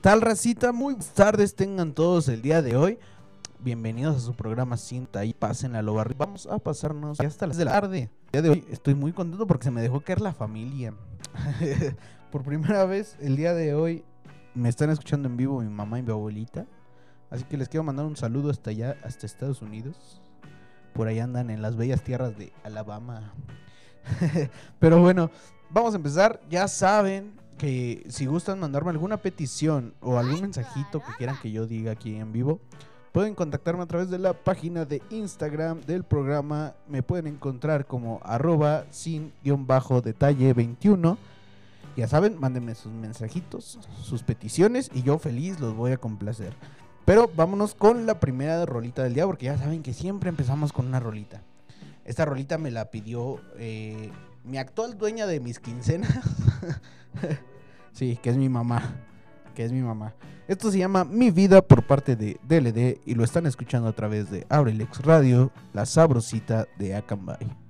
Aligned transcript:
Tal, 0.00 0.22
racita? 0.22 0.72
Muy 0.72 0.96
tardes 1.14 1.54
tengan 1.54 1.92
todos 1.92 2.28
el 2.28 2.40
día 2.40 2.62
de 2.62 2.74
hoy. 2.74 2.98
Bienvenidos 3.58 4.16
a 4.16 4.20
su 4.20 4.34
programa 4.34 4.78
Cinta 4.78 5.26
y 5.26 5.34
pasen 5.34 5.76
a 5.76 5.82
lo 5.82 5.92
barrio. 5.92 6.16
Vamos 6.18 6.46
a 6.46 6.58
pasarnos 6.58 7.20
hasta 7.20 7.46
las 7.46 7.58
de 7.58 7.66
la 7.66 7.72
tarde. 7.72 8.10
El 8.26 8.32
día 8.32 8.42
de 8.42 8.48
hoy 8.48 8.64
estoy 8.70 8.94
muy 8.94 9.12
contento 9.12 9.46
porque 9.46 9.64
se 9.64 9.70
me 9.70 9.82
dejó 9.82 10.00
caer 10.00 10.22
la 10.22 10.32
familia. 10.32 10.94
Por 12.32 12.42
primera 12.44 12.86
vez 12.86 13.18
el 13.20 13.36
día 13.36 13.52
de 13.52 13.74
hoy 13.74 14.02
me 14.54 14.70
están 14.70 14.88
escuchando 14.88 15.28
en 15.28 15.36
vivo 15.36 15.60
mi 15.60 15.68
mamá 15.68 15.98
y 15.98 16.02
mi 16.02 16.12
abuelita. 16.12 16.66
Así 17.28 17.44
que 17.44 17.58
les 17.58 17.68
quiero 17.68 17.84
mandar 17.84 18.06
un 18.06 18.16
saludo 18.16 18.50
hasta 18.50 18.70
allá, 18.70 18.96
hasta 19.04 19.26
Estados 19.26 19.60
Unidos. 19.60 20.22
Por 20.94 21.08
ahí 21.08 21.18
andan 21.18 21.50
en 21.50 21.60
las 21.60 21.76
bellas 21.76 22.02
tierras 22.02 22.38
de 22.38 22.54
Alabama. 22.64 23.34
Pero 24.78 24.98
bueno, 24.98 25.30
vamos 25.68 25.92
a 25.92 25.96
empezar. 25.98 26.40
Ya 26.48 26.68
saben 26.68 27.39
que 27.60 28.06
si 28.08 28.24
gustan 28.24 28.58
mandarme 28.58 28.90
alguna 28.90 29.18
petición 29.18 29.92
o 30.00 30.16
algún 30.16 30.40
mensajito 30.40 31.00
que 31.00 31.12
quieran 31.18 31.36
que 31.42 31.52
yo 31.52 31.66
diga 31.66 31.92
aquí 31.92 32.16
en 32.16 32.32
vivo, 32.32 32.58
pueden 33.12 33.34
contactarme 33.34 33.82
a 33.82 33.86
través 33.86 34.08
de 34.08 34.18
la 34.18 34.32
página 34.32 34.86
de 34.86 35.02
Instagram 35.10 35.82
del 35.82 36.02
programa. 36.02 36.72
Me 36.88 37.02
pueden 37.02 37.26
encontrar 37.26 37.84
como 37.84 38.18
arroba 38.24 38.86
sin 38.90 39.34
guion 39.44 39.66
bajo 39.66 40.00
detalle 40.00 40.54
21. 40.54 41.18
Ya 41.98 42.08
saben, 42.08 42.40
mándenme 42.40 42.74
sus 42.74 42.92
mensajitos, 42.92 43.78
sus 44.02 44.22
peticiones 44.22 44.90
y 44.94 45.02
yo 45.02 45.18
feliz 45.18 45.60
los 45.60 45.76
voy 45.76 45.92
a 45.92 45.98
complacer. 45.98 46.54
Pero 47.04 47.30
vámonos 47.36 47.74
con 47.74 48.06
la 48.06 48.20
primera 48.20 48.64
rolita 48.64 49.02
del 49.02 49.12
día 49.12 49.26
porque 49.26 49.46
ya 49.46 49.58
saben 49.58 49.82
que 49.82 49.92
siempre 49.92 50.30
empezamos 50.30 50.72
con 50.72 50.86
una 50.86 50.98
rolita. 50.98 51.42
Esta 52.06 52.24
rolita 52.24 52.56
me 52.56 52.70
la 52.70 52.90
pidió 52.90 53.38
eh, 53.58 54.10
mi 54.44 54.56
actual 54.56 54.96
dueña 54.96 55.26
de 55.26 55.40
mis 55.40 55.58
quincenas. 55.58 56.10
sí, 57.92 58.18
que 58.22 58.30
es 58.30 58.36
mi 58.36 58.48
mamá. 58.48 58.96
Que 59.54 59.64
es 59.64 59.72
mi 59.72 59.82
mamá. 59.82 60.14
Esto 60.46 60.70
se 60.70 60.78
llama 60.78 61.04
Mi 61.04 61.32
Vida 61.32 61.60
por 61.60 61.84
parte 61.84 62.14
de 62.14 62.38
DLD 62.48 63.00
y 63.04 63.14
lo 63.14 63.24
están 63.24 63.46
escuchando 63.46 63.88
a 63.88 63.92
través 63.92 64.30
de 64.30 64.46
Abrelex 64.48 65.04
Radio, 65.04 65.50
la 65.72 65.86
sabrosita 65.86 66.68
de 66.78 66.94
Acambay. 66.94 67.69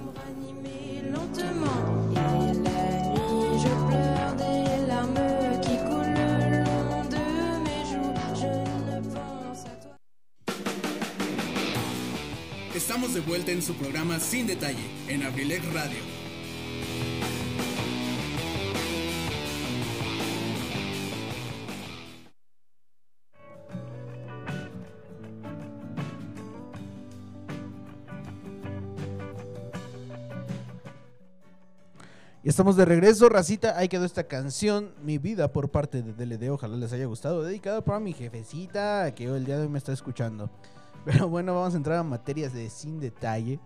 Estamos 12.91 13.13
de 13.13 13.21
vuelta 13.21 13.51
en 13.53 13.61
su 13.61 13.73
programa 13.75 14.19
Sin 14.19 14.45
Detalle, 14.45 14.83
en 15.07 15.23
Abrilex 15.23 15.65
Radio. 15.73 15.97
Y 32.43 32.49
estamos 32.49 32.75
de 32.75 32.83
regreso, 32.83 33.29
racita. 33.29 33.77
Ahí 33.77 33.87
quedó 33.87 34.03
esta 34.03 34.25
canción, 34.25 34.91
Mi 35.01 35.17
vida, 35.17 35.53
por 35.53 35.71
parte 35.71 36.03
de 36.03 36.11
DLD. 36.11 36.51
Ojalá 36.51 36.75
les 36.75 36.91
haya 36.91 37.05
gustado. 37.05 37.41
Dedicado 37.41 37.85
para 37.85 38.01
mi 38.01 38.11
jefecita, 38.11 39.15
que 39.15 39.31
hoy 39.31 39.37
el 39.37 39.45
día 39.45 39.55
de 39.55 39.61
hoy 39.61 39.69
me 39.69 39.77
está 39.77 39.93
escuchando. 39.93 40.49
Pero 41.05 41.27
bueno, 41.27 41.55
vamos 41.55 41.73
a 41.73 41.77
entrar 41.77 41.97
a 41.97 42.03
materias 42.03 42.53
de 42.53 42.69
sin 42.69 42.99
detalle. 42.99 43.59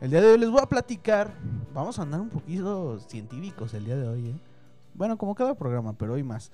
El 0.00 0.10
día 0.10 0.20
de 0.20 0.32
hoy 0.32 0.38
les 0.38 0.50
voy 0.50 0.60
a 0.60 0.66
platicar. 0.66 1.32
Vamos 1.72 1.98
a 1.98 2.02
andar 2.02 2.20
un 2.20 2.30
poquito 2.30 2.98
científicos 3.00 3.74
el 3.74 3.84
día 3.84 3.96
de 3.96 4.08
hoy, 4.08 4.28
¿eh? 4.28 4.40
Bueno, 4.94 5.16
como 5.16 5.34
cada 5.34 5.54
programa, 5.54 5.92
pero 5.92 6.14
hoy 6.14 6.24
más. 6.24 6.50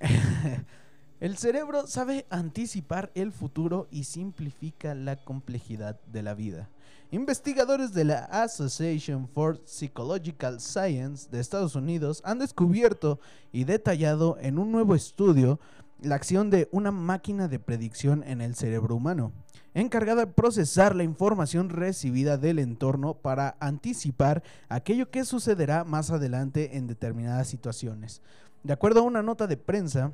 el 1.20 1.38
cerebro 1.38 1.86
sabe 1.86 2.26
anticipar 2.28 3.10
el 3.14 3.32
futuro 3.32 3.88
y 3.90 4.04
simplifica 4.04 4.94
la 4.94 5.16
complejidad 5.16 5.98
de 6.06 6.22
la 6.22 6.34
vida. 6.34 6.68
Investigadores 7.10 7.94
de 7.94 8.04
la 8.04 8.18
Association 8.24 9.28
for 9.28 9.60
Psychological 9.64 10.60
Science 10.60 11.28
de 11.30 11.40
Estados 11.40 11.76
Unidos 11.76 12.20
han 12.24 12.38
descubierto 12.38 13.20
y 13.52 13.64
detallado 13.64 14.36
en 14.40 14.58
un 14.58 14.70
nuevo 14.70 14.94
estudio 14.94 15.60
la 16.00 16.16
acción 16.16 16.50
de 16.50 16.68
una 16.72 16.90
máquina 16.90 17.48
de 17.48 17.58
predicción 17.58 18.24
en 18.24 18.40
el 18.40 18.54
cerebro 18.54 18.96
humano, 18.96 19.32
encargada 19.74 20.26
de 20.26 20.32
procesar 20.32 20.94
la 20.94 21.02
información 21.02 21.70
recibida 21.70 22.36
del 22.36 22.58
entorno 22.58 23.14
para 23.14 23.56
anticipar 23.60 24.42
aquello 24.68 25.10
que 25.10 25.24
sucederá 25.24 25.84
más 25.84 26.10
adelante 26.10 26.76
en 26.76 26.86
determinadas 26.86 27.48
situaciones. 27.48 28.22
De 28.62 28.72
acuerdo 28.72 29.00
a 29.00 29.04
una 29.04 29.22
nota 29.22 29.46
de 29.46 29.56
prensa, 29.56 30.12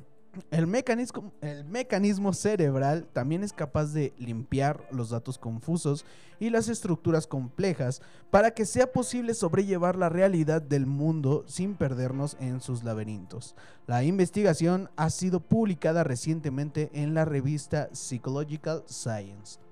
el 0.50 0.66
mecanismo, 0.66 2.32
cerebral 2.32 3.06
también 3.12 3.44
es 3.44 3.52
capaz 3.52 3.92
de 3.92 4.12
limpiar 4.18 4.86
los 4.90 5.10
datos 5.10 5.38
confusos 5.38 6.04
y 6.40 6.50
las 6.50 6.68
estructuras 6.68 7.26
complejas 7.26 8.02
para 8.30 8.52
que 8.52 8.64
sea 8.66 8.92
posible 8.92 9.34
sobrellevar 9.34 9.96
la 9.96 10.08
realidad 10.08 10.62
del 10.62 10.86
mundo 10.86 11.44
sin 11.46 11.74
perdernos 11.74 12.36
en 12.40 12.60
sus 12.60 12.84
laberintos. 12.84 13.54
La 13.86 14.04
investigación 14.04 14.90
ha 14.96 15.10
sido 15.10 15.40
publicada 15.40 16.04
recientemente 16.04 16.90
en 16.92 17.14
la 17.14 17.24
revista 17.24 17.88
Psychological 17.92 18.84
Science. 18.86 19.67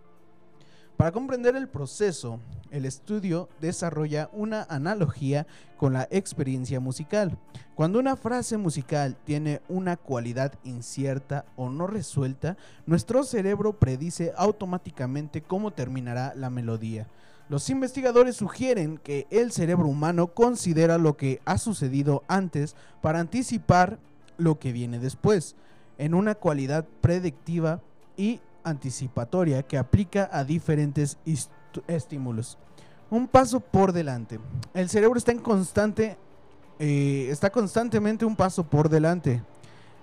Para 0.96 1.12
comprender 1.12 1.56
el 1.56 1.68
proceso, 1.68 2.40
el 2.70 2.86
estudio 2.86 3.50
desarrolla 3.60 4.30
una 4.32 4.62
analogía 4.70 5.46
con 5.76 5.92
la 5.92 6.08
experiencia 6.10 6.80
musical. 6.80 7.36
Cuando 7.74 7.98
una 7.98 8.16
frase 8.16 8.56
musical 8.56 9.14
tiene 9.24 9.60
una 9.68 9.98
cualidad 9.98 10.54
incierta 10.64 11.44
o 11.54 11.68
no 11.68 11.86
resuelta, 11.86 12.56
nuestro 12.86 13.24
cerebro 13.24 13.74
predice 13.74 14.32
automáticamente 14.38 15.42
cómo 15.42 15.70
terminará 15.70 16.32
la 16.34 16.48
melodía. 16.48 17.06
Los 17.50 17.68
investigadores 17.68 18.36
sugieren 18.36 18.96
que 18.96 19.26
el 19.30 19.52
cerebro 19.52 19.88
humano 19.88 20.28
considera 20.28 20.96
lo 20.96 21.18
que 21.18 21.40
ha 21.44 21.58
sucedido 21.58 22.24
antes 22.26 22.74
para 23.02 23.20
anticipar 23.20 23.98
lo 24.38 24.58
que 24.58 24.72
viene 24.72 24.98
después, 24.98 25.56
en 25.98 26.14
una 26.14 26.34
cualidad 26.34 26.86
predictiva 27.02 27.82
y 28.16 28.40
anticipatoria 28.66 29.62
que 29.62 29.78
aplica 29.78 30.28
a 30.32 30.44
diferentes 30.44 31.16
estímulos. 31.86 32.58
Un 33.08 33.28
paso 33.28 33.60
por 33.60 33.92
delante. 33.92 34.40
El 34.74 34.88
cerebro 34.88 35.16
está 35.16 35.32
en 35.32 35.38
constante, 35.38 36.18
eh, 36.78 37.28
está 37.30 37.50
constantemente 37.50 38.24
un 38.24 38.36
paso 38.36 38.64
por 38.64 38.88
delante 38.88 39.42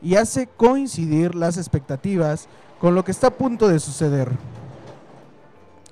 y 0.01 0.15
hace 0.15 0.47
coincidir 0.47 1.35
las 1.35 1.57
expectativas 1.57 2.47
con 2.79 2.95
lo 2.95 3.03
que 3.03 3.11
está 3.11 3.27
a 3.27 3.31
punto 3.31 3.67
de 3.67 3.79
suceder. 3.79 4.29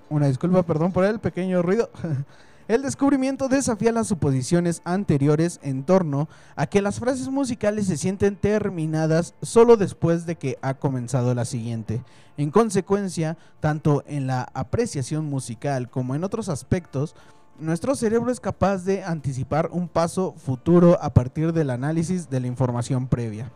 Una 0.10 0.28
disculpa, 0.28 0.64
perdón 0.64 0.92
por 0.92 1.06
el 1.06 1.20
pequeño 1.20 1.62
ruido. 1.62 1.90
El 2.72 2.84
descubrimiento 2.84 3.50
desafía 3.50 3.92
las 3.92 4.08
suposiciones 4.08 4.82
anteriores 4.86 5.60
en 5.62 5.84
torno 5.84 6.30
a 6.56 6.68
que 6.68 6.82
las 6.82 7.02
frases 7.02 7.28
musicales 7.28 7.88
se 7.88 7.98
sienten 7.98 8.38
terminadas 8.38 9.34
solo 9.42 9.76
después 9.76 10.26
de 10.26 10.38
que 10.38 10.58
ha 10.62 10.76
comenzado 10.76 11.36
la 11.36 11.44
siguiente. 11.44 12.02
En 12.38 12.50
consecuencia, 12.50 13.38
tanto 13.60 14.06
en 14.08 14.26
la 14.26 14.44
apreciación 14.54 15.26
musical 15.26 15.90
como 15.90 16.16
en 16.16 16.24
otros 16.24 16.48
aspectos, 16.48 17.14
nuestro 17.60 17.94
cerebro 17.94 18.32
es 18.32 18.40
capaz 18.40 18.86
de 18.86 19.04
anticipar 19.04 19.68
un 19.74 19.90
paso 19.90 20.34
futuro 20.38 20.98
a 21.02 21.14
partir 21.14 21.52
del 21.52 21.72
análisis 21.72 22.30
de 22.30 22.40
la 22.40 22.48
información 22.48 23.10
previa. 23.10 23.52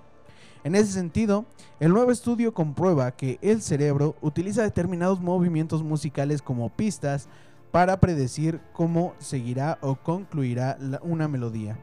En 0.65 0.75
ese 0.75 0.91
sentido, 0.91 1.45
el 1.79 1.93
nuevo 1.93 2.12
estudio 2.12 2.53
comprueba 2.53 3.12
que 3.12 3.39
el 3.41 3.62
cerebro 3.62 4.17
utiliza 4.22 4.63
determinados 4.63 5.22
movimientos 5.22 5.84
musicales 5.84 6.41
como 6.41 6.67
pistas 6.67 7.29
para 7.75 8.00
predecir 8.00 8.62
cómo 8.72 9.15
seguirá 9.20 9.79
o 9.82 9.96
concluirá 9.96 10.77
una 11.01 11.27
melodía, 11.27 11.77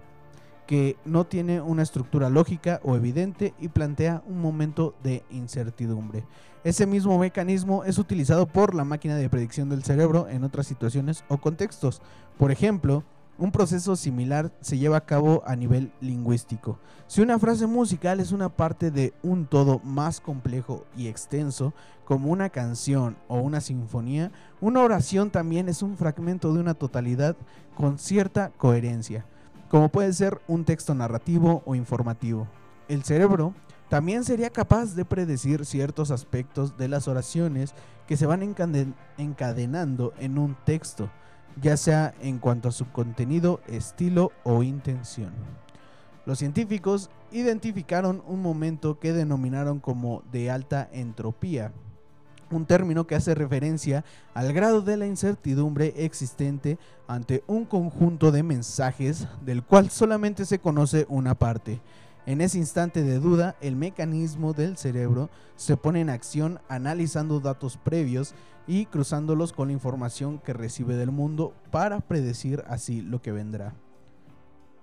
que 0.66 0.96
no 1.04 1.26
tiene 1.26 1.60
una 1.60 1.82
estructura 1.82 2.30
lógica 2.30 2.80
o 2.82 2.96
evidente 2.96 3.52
y 3.60 3.68
plantea 3.68 4.22
un 4.26 4.40
momento 4.40 4.94
de 5.02 5.22
incertidumbre. 5.28 6.24
Ese 6.64 6.86
mismo 6.86 7.18
mecanismo 7.18 7.84
es 7.84 7.98
utilizado 7.98 8.46
por 8.46 8.74
la 8.74 8.84
máquina 8.84 9.16
de 9.16 9.28
predicción 9.28 9.68
del 9.68 9.84
cerebro 9.84 10.28
en 10.30 10.44
otras 10.44 10.66
situaciones 10.66 11.24
o 11.28 11.36
contextos. 11.36 12.00
Por 12.38 12.50
ejemplo, 12.50 13.04
un 13.42 13.50
proceso 13.50 13.96
similar 13.96 14.52
se 14.60 14.78
lleva 14.78 14.98
a 14.98 15.04
cabo 15.04 15.42
a 15.44 15.56
nivel 15.56 15.90
lingüístico. 16.00 16.78
Si 17.08 17.20
una 17.22 17.40
frase 17.40 17.66
musical 17.66 18.20
es 18.20 18.30
una 18.30 18.48
parte 18.50 18.92
de 18.92 19.14
un 19.24 19.46
todo 19.46 19.80
más 19.80 20.20
complejo 20.20 20.86
y 20.96 21.08
extenso, 21.08 21.74
como 22.04 22.30
una 22.30 22.50
canción 22.50 23.16
o 23.26 23.38
una 23.38 23.60
sinfonía, 23.60 24.30
una 24.60 24.80
oración 24.80 25.30
también 25.30 25.68
es 25.68 25.82
un 25.82 25.96
fragmento 25.96 26.52
de 26.54 26.60
una 26.60 26.74
totalidad 26.74 27.36
con 27.74 27.98
cierta 27.98 28.52
coherencia, 28.58 29.26
como 29.68 29.88
puede 29.88 30.12
ser 30.12 30.40
un 30.46 30.64
texto 30.64 30.94
narrativo 30.94 31.64
o 31.66 31.74
informativo. 31.74 32.46
El 32.86 33.02
cerebro 33.02 33.54
también 33.88 34.22
sería 34.22 34.50
capaz 34.50 34.94
de 34.94 35.04
predecir 35.04 35.66
ciertos 35.66 36.12
aspectos 36.12 36.76
de 36.78 36.86
las 36.86 37.08
oraciones 37.08 37.74
que 38.06 38.16
se 38.16 38.26
van 38.26 38.42
encaden- 38.42 38.94
encadenando 39.18 40.12
en 40.20 40.38
un 40.38 40.56
texto, 40.64 41.10
ya 41.60 41.76
sea 41.76 42.14
en 42.20 42.38
cuanto 42.38 42.68
a 42.68 42.72
su 42.72 42.90
contenido, 42.90 43.60
estilo 43.66 44.32
o 44.44 44.62
intención. 44.62 45.32
Los 46.24 46.38
científicos 46.38 47.10
identificaron 47.32 48.22
un 48.26 48.42
momento 48.42 48.98
que 49.00 49.12
denominaron 49.12 49.80
como 49.80 50.22
de 50.30 50.50
alta 50.50 50.88
entropía, 50.92 51.72
un 52.50 52.66
término 52.66 53.06
que 53.06 53.14
hace 53.14 53.34
referencia 53.34 54.04
al 54.34 54.52
grado 54.52 54.82
de 54.82 54.96
la 54.96 55.06
incertidumbre 55.06 55.94
existente 55.96 56.78
ante 57.08 57.42
un 57.46 57.64
conjunto 57.64 58.30
de 58.30 58.42
mensajes 58.42 59.26
del 59.44 59.62
cual 59.62 59.90
solamente 59.90 60.44
se 60.44 60.58
conoce 60.58 61.06
una 61.08 61.34
parte. 61.34 61.80
En 62.24 62.40
ese 62.40 62.58
instante 62.58 63.02
de 63.02 63.18
duda, 63.18 63.56
el 63.60 63.74
mecanismo 63.74 64.52
del 64.52 64.76
cerebro 64.76 65.28
se 65.56 65.76
pone 65.76 66.00
en 66.00 66.10
acción 66.10 66.60
analizando 66.68 67.40
datos 67.40 67.76
previos 67.76 68.34
y 68.68 68.86
cruzándolos 68.86 69.52
con 69.52 69.68
la 69.68 69.74
información 69.74 70.38
que 70.38 70.52
recibe 70.52 70.94
del 70.94 71.10
mundo 71.10 71.52
para 71.72 71.98
predecir 71.98 72.62
así 72.68 73.02
lo 73.02 73.20
que 73.20 73.32
vendrá. 73.32 73.74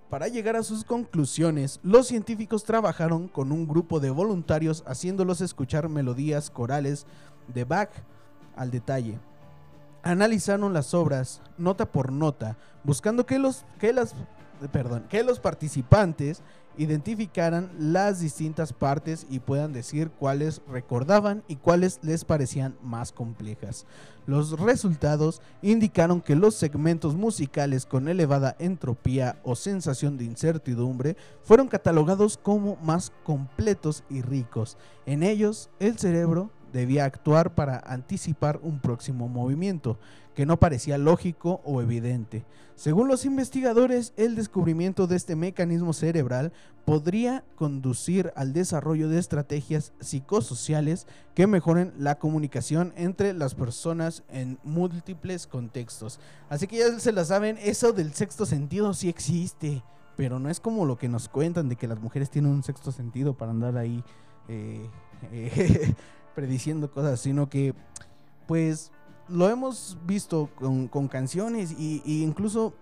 Para 0.09 0.27
llegar 0.27 0.57
a 0.57 0.63
sus 0.63 0.83
conclusiones, 0.83 1.79
los 1.81 2.07
científicos 2.07 2.65
trabajaron 2.65 3.29
con 3.29 3.53
un 3.53 3.67
grupo 3.67 4.01
de 4.01 4.09
voluntarios 4.09 4.83
haciéndolos 4.85 5.39
escuchar 5.39 5.87
melodías 5.87 6.49
corales 6.49 7.05
de 7.47 7.63
Bach 7.63 7.91
al 8.55 8.71
detalle. 8.71 9.17
Analizaron 10.01 10.73
las 10.73 10.93
obras 10.93 11.41
nota 11.57 11.91
por 11.91 12.11
nota, 12.11 12.57
buscando 12.83 13.25
que 13.25 13.39
los, 13.39 13.65
que 13.79 13.93
las, 13.93 14.15
perdón, 14.71 15.05
que 15.09 15.23
los 15.23 15.39
participantes 15.39 16.41
identificaran 16.77 17.69
las 17.77 18.21
distintas 18.21 18.71
partes 18.71 19.27
y 19.29 19.39
puedan 19.39 19.73
decir 19.73 20.11
cuáles 20.11 20.61
recordaban 20.65 21.43
y 21.49 21.57
cuáles 21.57 21.99
les 22.03 22.23
parecían 22.23 22.77
más 22.81 23.11
complejas. 23.11 23.85
Los 24.25 24.57
resultados 24.59 25.41
indicaron 25.61 26.21
que 26.21 26.35
los 26.35 26.55
segmentos 26.55 27.15
musicales 27.15 27.85
con 27.85 28.07
elevada 28.07 28.55
entropía 28.59 29.41
o 29.43 29.55
sensación 29.55 30.17
de 30.17 30.23
incertidumbre 30.23 31.17
fueron 31.43 31.67
catalogados 31.67 32.37
como 32.37 32.77
más 32.77 33.11
completos 33.23 34.03
y 34.09 34.21
ricos. 34.21 34.77
En 35.05 35.23
ellos, 35.23 35.69
el 35.79 35.97
cerebro 35.97 36.49
debía 36.71 37.05
actuar 37.05 37.55
para 37.55 37.79
anticipar 37.79 38.59
un 38.63 38.79
próximo 38.79 39.27
movimiento 39.27 39.99
que 40.35 40.45
no 40.45 40.57
parecía 40.57 40.97
lógico 40.97 41.61
o 41.65 41.81
evidente. 41.81 42.45
Según 42.75 43.09
los 43.09 43.25
investigadores, 43.25 44.13
el 44.15 44.35
descubrimiento 44.35 45.05
de 45.05 45.17
este 45.17 45.35
mecanismo 45.35 45.91
cerebral 45.91 46.53
podría 46.85 47.43
conducir 47.55 48.31
al 48.37 48.53
desarrollo 48.53 49.09
de 49.09 49.19
estrategias 49.19 49.91
psicosociales 49.99 51.07
que 51.35 51.45
mejoren 51.45 51.93
la 51.97 52.19
comunicación 52.19 52.93
entre 52.95 53.33
las 53.33 53.53
personas 53.53 54.23
en 54.29 54.59
múltiples 54.63 55.45
contextos. 55.45 56.21
Así 56.47 56.67
que 56.67 56.77
ya 56.77 56.99
se 56.99 57.11
la 57.11 57.25
saben, 57.25 57.57
eso 57.61 57.91
del 57.91 58.13
sexto 58.13 58.45
sentido 58.45 58.93
sí 58.93 59.09
existe, 59.09 59.83
pero 60.15 60.39
no 60.39 60.49
es 60.49 60.61
como 60.61 60.85
lo 60.85 60.97
que 60.97 61.09
nos 61.09 61.27
cuentan 61.27 61.67
de 61.67 61.75
que 61.75 61.87
las 61.87 61.99
mujeres 61.99 62.29
tienen 62.29 62.51
un 62.51 62.63
sexto 62.63 62.93
sentido 62.93 63.37
para 63.37 63.51
andar 63.51 63.75
ahí 63.75 64.03
eh, 64.47 64.89
eh, 65.33 65.95
prediciendo 66.39 66.89
cosas, 66.89 67.19
sino 67.19 67.49
que 67.49 67.73
pues 68.47 68.93
lo 69.27 69.49
hemos 69.49 69.97
visto 70.05 70.49
con, 70.55 70.87
con 70.87 71.09
canciones 71.09 71.75
y, 71.77 72.01
y 72.05 72.23
incluso 72.23 72.73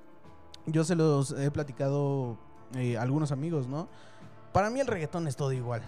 yo 0.67 0.83
se 0.83 0.93
los 0.93 1.31
he 1.31 1.49
platicado 1.49 2.37
eh, 2.75 2.97
a 2.97 3.01
algunos 3.01 3.31
amigos, 3.31 3.67
¿no? 3.67 3.87
Para 4.53 4.69
mí 4.69 4.79
el 4.79 4.85
reggaetón 4.85 5.27
es 5.27 5.35
todo 5.35 5.53
igual. 5.53 5.81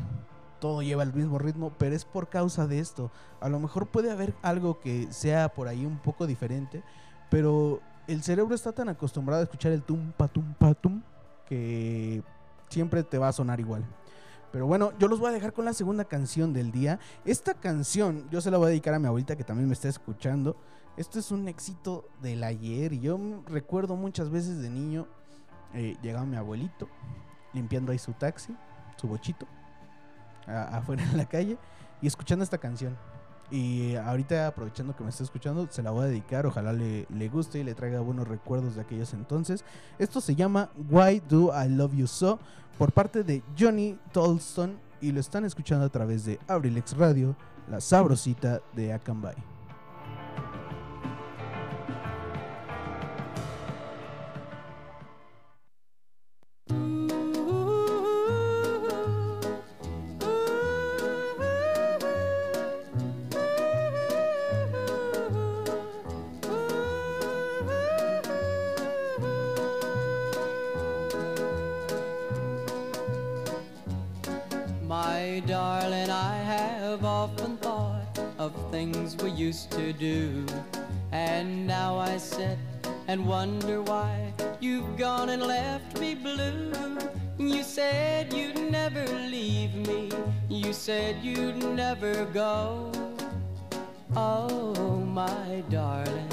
Todo 0.59 0.81
lleva 0.81 1.03
el 1.03 1.13
mismo 1.13 1.37
ritmo, 1.37 1.71
pero 1.77 1.95
es 1.95 2.05
por 2.05 2.27
causa 2.27 2.65
de 2.65 2.79
esto. 2.79 3.11
A 3.39 3.49
lo 3.49 3.59
mejor 3.59 3.85
puede 3.85 4.09
haber 4.09 4.33
algo 4.41 4.79
que 4.79 5.07
sea 5.13 5.49
por 5.49 5.67
ahí 5.67 5.85
un 5.85 5.99
poco 5.99 6.25
diferente, 6.25 6.81
pero 7.29 7.81
el 8.07 8.23
cerebro 8.23 8.55
está 8.55 8.71
tan 8.71 8.89
acostumbrado 8.89 9.41
a 9.41 9.43
escuchar 9.43 9.73
el 9.73 9.83
tum 9.83 10.11
pa 10.13 10.27
tum 10.27 10.55
pa 10.55 10.73
tum 10.73 11.03
que 11.45 12.23
siempre 12.67 13.03
te 13.03 13.19
va 13.19 13.27
a 13.27 13.33
sonar 13.33 13.59
igual. 13.59 13.85
Pero 14.51 14.65
bueno, 14.65 14.91
yo 14.97 15.07
los 15.07 15.19
voy 15.19 15.29
a 15.29 15.33
dejar 15.33 15.53
con 15.53 15.65
la 15.65 15.73
segunda 15.73 16.05
canción 16.05 16.53
del 16.53 16.71
día. 16.71 16.99
Esta 17.25 17.53
canción 17.53 18.27
yo 18.31 18.41
se 18.41 18.49
la 18.49 18.57
voy 18.57 18.67
a 18.67 18.69
dedicar 18.69 18.93
a 18.93 18.99
mi 18.99 19.07
abuelita 19.07 19.35
que 19.35 19.43
también 19.43 19.67
me 19.67 19.73
está 19.73 19.89
escuchando. 19.89 20.57
Esto 20.97 21.19
es 21.19 21.31
un 21.31 21.47
éxito 21.47 22.09
del 22.21 22.43
ayer 22.43 22.93
y 22.93 22.99
yo 22.99 23.19
recuerdo 23.45 23.95
muchas 23.95 24.29
veces 24.29 24.59
de 24.61 24.69
niño 24.69 25.07
eh, 25.73 25.95
llegaba 26.01 26.25
mi 26.25 26.35
abuelito 26.35 26.89
limpiando 27.53 27.91
ahí 27.91 27.99
su 27.99 28.13
taxi, 28.13 28.55
su 28.97 29.07
bochito, 29.07 29.47
afuera 30.45 31.03
en 31.03 31.17
la 31.17 31.25
calle 31.25 31.57
y 32.01 32.07
escuchando 32.07 32.43
esta 32.43 32.57
canción. 32.57 32.97
Y 33.51 33.95
ahorita 33.95 34.47
aprovechando 34.47 34.95
que 34.95 35.03
me 35.03 35.09
está 35.09 35.23
escuchando, 35.23 35.67
se 35.69 35.81
la 35.81 35.91
voy 35.91 36.05
a 36.05 36.07
dedicar, 36.07 36.45
ojalá 36.45 36.71
le, 36.71 37.07
le 37.09 37.29
guste 37.29 37.59
y 37.59 37.63
le 37.63 37.73
traiga 37.73 37.99
buenos 37.99 38.27
recuerdos 38.27 38.75
de 38.75 38.81
aquellos 38.81 39.13
entonces. 39.13 39.63
Esto 39.97 40.21
se 40.21 40.35
llama 40.35 40.69
Why 40.89 41.21
Do 41.27 41.51
I 41.53 41.67
Love 41.67 41.95
You 41.95 42.07
So 42.07 42.39
por 42.77 42.91
parte 42.91 43.23
de 43.23 43.43
Johnny 43.57 43.97
Tolston 44.11 44.79
y 45.01 45.11
lo 45.11 45.19
están 45.19 45.45
escuchando 45.45 45.85
a 45.85 45.89
través 45.89 46.25
de 46.25 46.39
Abrilex 46.47 46.95
Radio, 46.95 47.35
la 47.69 47.81
sabrosita 47.81 48.61
de 48.75 48.93
Akanbay. 48.93 49.58
To 79.93 79.97
do. 79.97 80.45
And 81.11 81.65
now 81.65 81.97
I 81.97 82.17
sit 82.17 82.59
and 83.07 83.25
wonder 83.25 83.81
why 83.81 84.33
you've 84.59 84.97
gone 84.97 85.29
and 85.29 85.41
left 85.41 85.99
me 85.99 86.13
blue. 86.13 86.71
You 87.39 87.63
said 87.63 88.31
you'd 88.31 88.71
never 88.71 89.03
leave 89.35 89.73
me, 89.73 90.11
you 90.47 90.73
said 90.73 91.15
you'd 91.23 91.63
never 91.75 92.25
go. 92.25 92.91
Oh, 94.15 94.97
my 95.21 95.63
darling, 95.69 96.29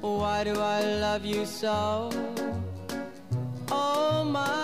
why 0.00 0.42
do 0.42 0.54
I 0.58 0.80
love 1.06 1.24
you 1.24 1.46
so? 1.46 2.10
Oh, 3.70 4.24
my 4.24 4.61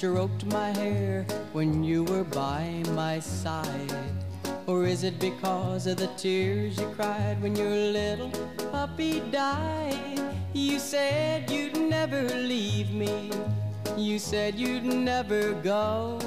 stroked 0.00 0.46
my 0.46 0.70
hair 0.70 1.26
when 1.52 1.84
you 1.84 2.04
were 2.04 2.24
by 2.24 2.82
my 2.96 3.18
side? 3.20 3.92
Or 4.66 4.86
is 4.86 5.04
it 5.04 5.20
because 5.20 5.86
of 5.86 5.98
the 5.98 6.06
tears 6.16 6.80
you 6.80 6.88
cried 6.96 7.36
when 7.42 7.54
your 7.54 7.68
little 7.68 8.30
puppy 8.72 9.20
died? 9.30 10.18
You 10.54 10.78
said 10.78 11.50
you'd 11.50 11.78
never 11.78 12.22
leave 12.22 12.92
me. 12.92 13.30
You 13.98 14.18
said 14.18 14.54
you'd 14.54 14.84
never 14.86 15.52
go. 15.60 16.18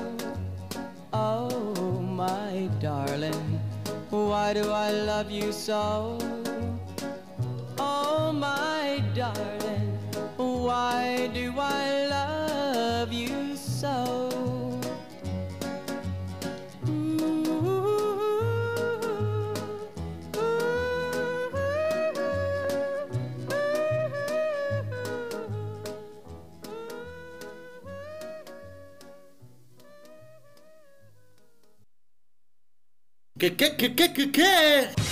Oh, 1.12 2.00
my 2.00 2.70
darling, 2.80 3.60
why 4.12 4.53
do 4.53 4.70
I 4.70 4.92
love 4.92 5.32
you 5.32 5.51
so? 5.51 6.20
Oh, 7.80 8.32
my 8.32 9.03
darling, 9.15 9.98
why 10.38 11.32
do 11.34 11.51
I 11.58 12.06
love 12.06 13.12
you 13.12 13.42
so? 13.84 14.24
¿Qué, 33.38 33.58
qué, 33.58 33.75
qué, 33.75 33.94
qué, 33.94 34.13
qué, 34.13 34.32
qué? 34.32 35.02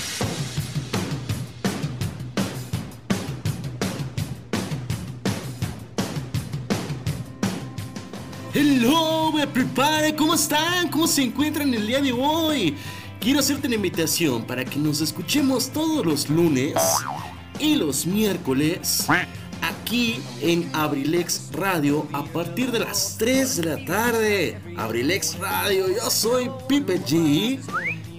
Prepare, 9.62 10.15
¿cómo 10.15 10.34
están? 10.34 10.88
¿Cómo 10.89 11.06
se 11.06 11.22
encuentran 11.22 11.72
el 11.72 11.86
día 11.86 12.01
de 12.01 12.12
hoy? 12.12 12.75
Quiero 13.20 13.41
hacerte 13.41 13.68
una 13.68 13.75
invitación 13.75 14.44
para 14.44 14.65
que 14.65 14.80
nos 14.80 15.01
escuchemos 15.01 15.70
todos 15.70 16.03
los 16.03 16.27
lunes 16.32 16.74
y 17.60 17.75
los 17.75 18.08
miércoles 18.08 19.06
aquí 19.62 20.20
en 20.41 20.68
Abrilex 20.74 21.51
Radio 21.53 22.08
a 22.12 22.24
partir 22.24 22.72
de 22.72 22.80
las 22.80 23.18
3 23.20 23.58
de 23.58 23.63
la 23.63 23.86
tarde. 23.86 24.58
Abrilex 24.77 25.38
Radio, 25.38 25.89
yo 25.89 26.10
soy 26.10 26.50
Pipe 26.68 27.00
G 27.00 27.60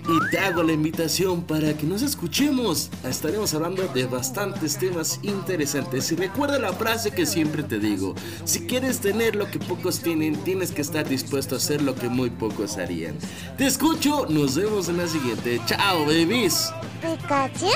y 0.08 0.30
te 0.30 0.38
hago 0.38 0.62
la 0.62 0.72
invitación 0.72 1.42
para 1.42 1.76
que 1.76 1.86
nos 1.86 2.02
escuchemos. 2.02 2.90
Estaremos 3.04 3.54
hablando 3.54 3.86
de 3.88 4.06
bastantes 4.06 4.78
temas 4.78 5.20
interesantes. 5.22 6.10
Y 6.12 6.16
recuerda 6.16 6.58
la 6.58 6.72
frase 6.72 7.10
que 7.10 7.26
siempre 7.26 7.62
te 7.62 7.78
digo: 7.78 8.14
si 8.44 8.66
quieres 8.66 9.00
tener 9.00 9.36
lo 9.36 9.50
que 9.50 9.58
pocos 9.58 10.00
tienen, 10.00 10.36
tienes 10.44 10.72
que 10.72 10.82
estar 10.82 11.08
dispuesto 11.08 11.54
a 11.54 11.58
hacer 11.58 11.82
lo 11.82 11.94
que 11.94 12.08
muy 12.08 12.30
pocos 12.30 12.78
harían. 12.78 13.16
Te 13.56 13.66
escucho, 13.66 14.26
nos 14.28 14.56
vemos 14.56 14.88
en 14.88 14.98
la 14.98 15.06
siguiente. 15.06 15.60
Chao, 15.66 16.00
babies. 16.00 16.70
Pikachu? 17.00 17.66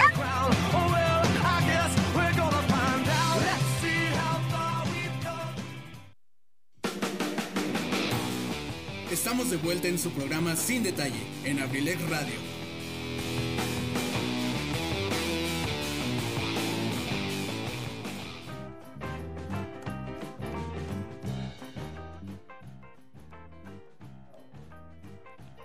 Vuelta 9.56 9.88
en 9.88 9.98
su 9.98 10.10
programa 10.10 10.56
Sin 10.56 10.82
Detalle, 10.82 11.20
en 11.44 11.60
Abrilex 11.60 12.08
Radio. 12.08 12.34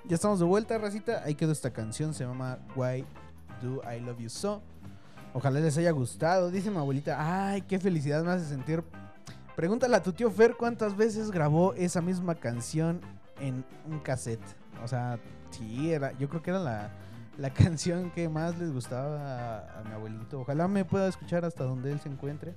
Ya 0.05 0.15
estamos 0.15 0.39
de 0.39 0.45
vuelta, 0.45 0.77
racita. 0.77 1.23
Ahí 1.23 1.35
quedó 1.35 1.51
esta 1.51 1.71
canción, 1.71 2.13
se 2.13 2.25
llama 2.25 2.59
Why 2.75 3.05
Do 3.61 3.81
I 3.89 3.99
Love 4.01 4.19
You 4.19 4.29
So. 4.29 4.61
Ojalá 5.33 5.59
les 5.59 5.77
haya 5.77 5.91
gustado. 5.91 6.51
Dice 6.51 6.69
mi 6.69 6.77
abuelita, 6.77 7.15
ay, 7.49 7.61
qué 7.61 7.79
felicidad 7.79 8.23
me 8.23 8.31
hace 8.31 8.45
sentir. 8.45 8.83
Pregúntale 9.55 9.95
a 9.95 10.03
tu 10.03 10.11
tío 10.11 10.29
Fer 10.29 10.55
cuántas 10.57 10.97
veces 10.97 11.31
grabó 11.31 11.73
esa 11.75 12.01
misma 12.01 12.35
canción 12.35 13.01
en 13.41 13.65
un 13.85 13.99
cassette. 13.99 14.41
O 14.83 14.87
sea, 14.87 15.19
sí, 15.49 15.91
era, 15.91 16.17
yo 16.17 16.29
creo 16.29 16.41
que 16.41 16.51
era 16.51 16.59
la, 16.59 16.91
la 17.37 17.49
canción 17.53 18.11
que 18.11 18.29
más 18.29 18.57
les 18.57 18.71
gustaba 18.71 19.79
a, 19.79 19.83
mi 19.83 19.93
abuelito. 19.93 20.41
Ojalá 20.41 20.67
me 20.67 20.85
pueda 20.85 21.07
escuchar 21.07 21.45
hasta 21.45 21.63
donde 21.63 21.91
él 21.91 21.99
se 21.99 22.09
encuentre. 22.09 22.53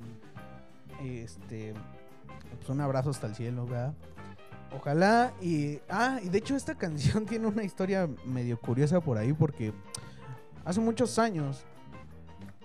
Este, 1.03 1.75
pues 2.57 2.69
un 2.69 2.81
abrazo 2.81 3.11
hasta 3.11 3.27
el 3.27 3.35
cielo, 3.35 3.67
¿verdad? 3.67 3.95
Ojalá 4.77 5.33
y 5.41 5.79
ah, 5.89 6.19
y 6.23 6.29
de 6.29 6.39
hecho 6.39 6.57
esta 6.57 6.75
canción 6.79 7.27
tiene 7.27 7.47
una 7.47 7.63
historia 7.63 8.09
medio 8.25 8.59
curiosa 8.59 9.01
por 9.01 9.19
ahí 9.19 9.33
porque 9.33 9.73
hace 10.65 10.81
muchos 10.81 11.19
años 11.19 11.65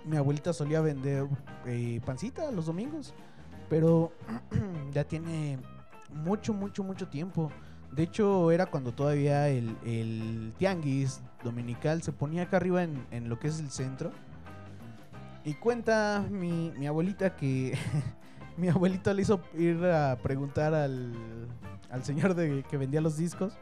mi 0.05 0.17
abuelita 0.17 0.53
solía 0.53 0.82
vender 0.82 1.27
eh, 1.65 2.01
pancita 2.05 2.51
los 2.51 2.65
domingos, 2.65 3.13
pero 3.69 4.12
ya 4.91 5.03
tiene 5.03 5.60
mucho, 6.10 6.53
mucho, 6.53 6.84
mucho 6.84 7.08
tiempo. 7.08 7.51
De 7.91 8.04
hecho, 8.04 8.52
era 8.52 8.67
cuando 8.67 8.91
todavía 8.93 9.49
el, 9.49 9.75
el 9.86 10.54
tianguis 10.58 11.21
dominical 11.43 12.02
se 12.02 12.12
ponía 12.12 12.43
acá 12.43 12.58
arriba 12.58 12.84
en, 12.84 13.06
en 13.12 13.30
lo 13.30 13.39
que 13.39 13.47
es 13.47 13.60
el 13.60 13.71
centro. 13.71 14.12
Y 15.43 15.54
cuenta 15.56 16.25
mi, 16.30 16.71
mi 16.78 16.86
abuelita 16.86 17.36
que 17.36 17.78
mi 18.58 18.69
abuelito 18.69 19.13
le 19.13 19.21
hizo 19.21 19.41
ir 19.58 19.84
a 19.86 20.17
preguntar 20.21 20.73
al, 20.73 21.13
al 21.89 22.04
señor 22.04 22.36
de, 22.36 22.63
que 22.69 22.78
vendía 22.78 23.02
los 23.02 23.17
discos 23.17 23.54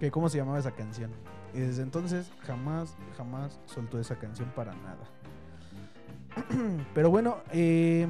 que 0.00 0.10
cómo 0.10 0.28
se 0.28 0.38
llamaba 0.38 0.58
esa 0.58 0.72
canción. 0.72 1.10
Y 1.54 1.60
desde 1.60 1.82
entonces 1.82 2.30
jamás, 2.46 2.96
jamás 3.16 3.58
soltó 3.66 3.98
esa 3.98 4.16
canción 4.16 4.50
para 4.54 4.74
nada. 4.74 5.04
Pero 6.94 7.10
bueno, 7.10 7.38
eh, 7.50 8.06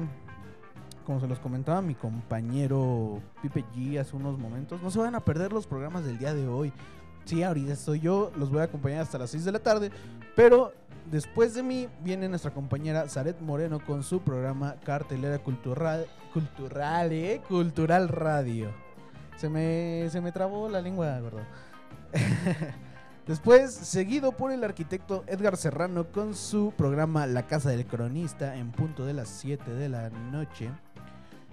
como 1.07 1.21
se 1.21 1.27
los 1.27 1.39
comentaba 1.39 1.81
mi 1.81 1.95
compañero 1.95 3.21
Pipe 3.41 3.63
G 3.73 3.97
hace 3.97 4.13
unos 4.13 4.37
momentos, 4.37 4.83
no 4.83 4.91
se 4.91 4.99
van 4.99 5.15
a 5.15 5.23
perder 5.23 5.53
los 5.53 5.65
programas 5.65 6.03
del 6.03 6.19
día 6.19 6.33
de 6.33 6.49
hoy. 6.49 6.73
Sí, 7.23 7.43
ahorita 7.43 7.71
estoy 7.71 8.01
yo, 8.01 8.29
los 8.35 8.51
voy 8.51 8.59
a 8.59 8.63
acompañar 8.63 9.03
hasta 9.03 9.17
las 9.17 9.29
6 9.29 9.45
de 9.45 9.53
la 9.53 9.59
tarde, 9.59 9.89
pero 10.35 10.73
después 11.09 11.53
de 11.53 11.63
mí 11.63 11.87
viene 12.03 12.27
nuestra 12.27 12.51
compañera 12.51 13.07
Zaret 13.07 13.39
Moreno 13.39 13.79
con 13.79 14.03
su 14.03 14.19
programa 14.19 14.75
Cartelera 14.83 15.39
Cultural, 15.39 16.07
Cultural, 16.33 17.13
¿eh? 17.13 17.41
Cultural 17.47 18.09
Radio. 18.09 18.69
Se 19.37 19.47
me, 19.47 20.09
se 20.09 20.19
me 20.19 20.33
trabó 20.33 20.67
la 20.67 20.81
lengua, 20.81 21.17
gordo. 21.21 21.39
Después, 23.27 23.73
seguido 23.73 24.33
por 24.33 24.51
el 24.51 24.63
arquitecto 24.63 25.23
Edgar 25.27 25.55
Serrano 25.55 26.11
con 26.11 26.35
su 26.35 26.73
programa 26.77 27.27
La 27.27 27.47
Casa 27.47 27.69
del 27.69 27.85
Cronista 27.85 28.55
en 28.57 28.71
punto 28.71 29.05
de 29.05 29.13
las 29.13 29.29
7 29.29 29.71
de 29.71 29.89
la 29.89 30.09
noche. 30.09 30.69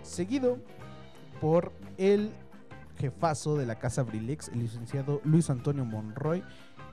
Seguido 0.05 0.59
por 1.41 1.73
el 1.99 2.31
jefazo 2.99 3.57
de 3.57 3.67
la 3.67 3.77
Casa 3.79 4.03
Brilex, 4.03 4.49
el 4.49 4.61
licenciado 4.61 5.21
Luis 5.25 5.51
Antonio 5.51 5.85
Monroy. 5.85 6.43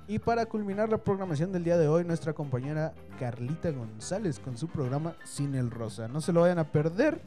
Y 0.07 0.19
para 0.19 0.45
culminar 0.47 0.89
la 0.89 0.97
programación 0.97 1.51
del 1.51 1.63
día 1.63 1.77
de 1.77 1.87
hoy, 1.87 2.03
nuestra 2.03 2.33
compañera 2.33 2.93
Carlita 3.19 3.69
González 3.71 4.39
con 4.39 4.57
su 4.57 4.67
programa 4.67 5.15
Sin 5.23 5.55
el 5.55 5.69
Rosa. 5.71 6.07
No 6.07 6.21
se 6.21 6.33
lo 6.33 6.41
vayan 6.41 6.59
a 6.59 6.65
perder. 6.65 7.21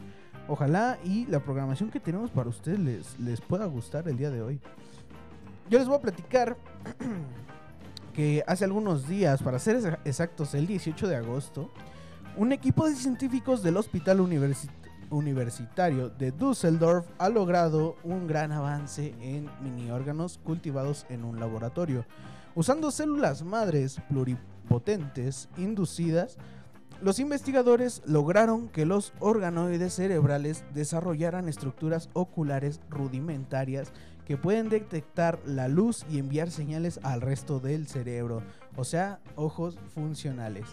Ojalá 0.48 0.98
y 1.04 1.24
la 1.26 1.40
programación 1.40 1.90
que 1.90 2.00
tenemos 2.00 2.30
para 2.30 2.50
ustedes 2.50 2.78
les, 2.80 3.18
les 3.20 3.40
pueda 3.40 3.64
gustar 3.66 4.06
el 4.08 4.16
día 4.18 4.30
de 4.30 4.42
hoy. 4.42 4.60
Yo 5.70 5.78
les 5.78 5.86
voy 5.88 5.96
a 5.96 6.00
platicar 6.02 6.56
que 8.12 8.44
hace 8.46 8.64
algunos 8.64 9.08
días, 9.08 9.42
para 9.42 9.58
ser 9.58 9.76
exa- 9.80 9.98
exactos, 10.04 10.54
el 10.54 10.66
18 10.66 11.08
de 11.08 11.16
agosto, 11.16 11.70
un 12.36 12.52
equipo 12.52 12.86
de 12.88 12.94
científicos 12.94 13.62
del 13.62 13.76
Hospital 13.76 14.20
Universi- 14.20 14.68
Universitario 15.10 16.08
de 16.08 16.32
Düsseldorf 16.32 17.06
ha 17.18 17.28
logrado 17.28 17.96
un 18.02 18.26
gran 18.26 18.52
avance 18.52 19.14
en 19.20 19.48
mini 19.62 19.90
órganos 19.90 20.38
cultivados 20.44 21.06
en 21.08 21.24
un 21.24 21.40
laboratorio. 21.40 22.04
Usando 22.54 22.90
células 22.90 23.42
madres 23.42 24.00
pluripotentes 24.08 25.48
inducidas, 25.56 26.38
los 27.02 27.18
investigadores 27.18 28.02
lograron 28.06 28.68
que 28.68 28.86
los 28.86 29.12
organoides 29.18 29.94
cerebrales 29.94 30.64
desarrollaran 30.72 31.48
estructuras 31.48 32.08
oculares 32.12 32.80
rudimentarias 32.88 33.92
que 34.24 34.36
pueden 34.36 34.68
detectar 34.68 35.38
la 35.44 35.68
luz 35.68 36.06
y 36.08 36.18
enviar 36.18 36.50
señales 36.50 37.00
al 37.02 37.20
resto 37.20 37.60
del 37.60 37.86
cerebro, 37.88 38.42
o 38.76 38.84
sea, 38.84 39.20
ojos 39.36 39.78
funcionales. 39.94 40.64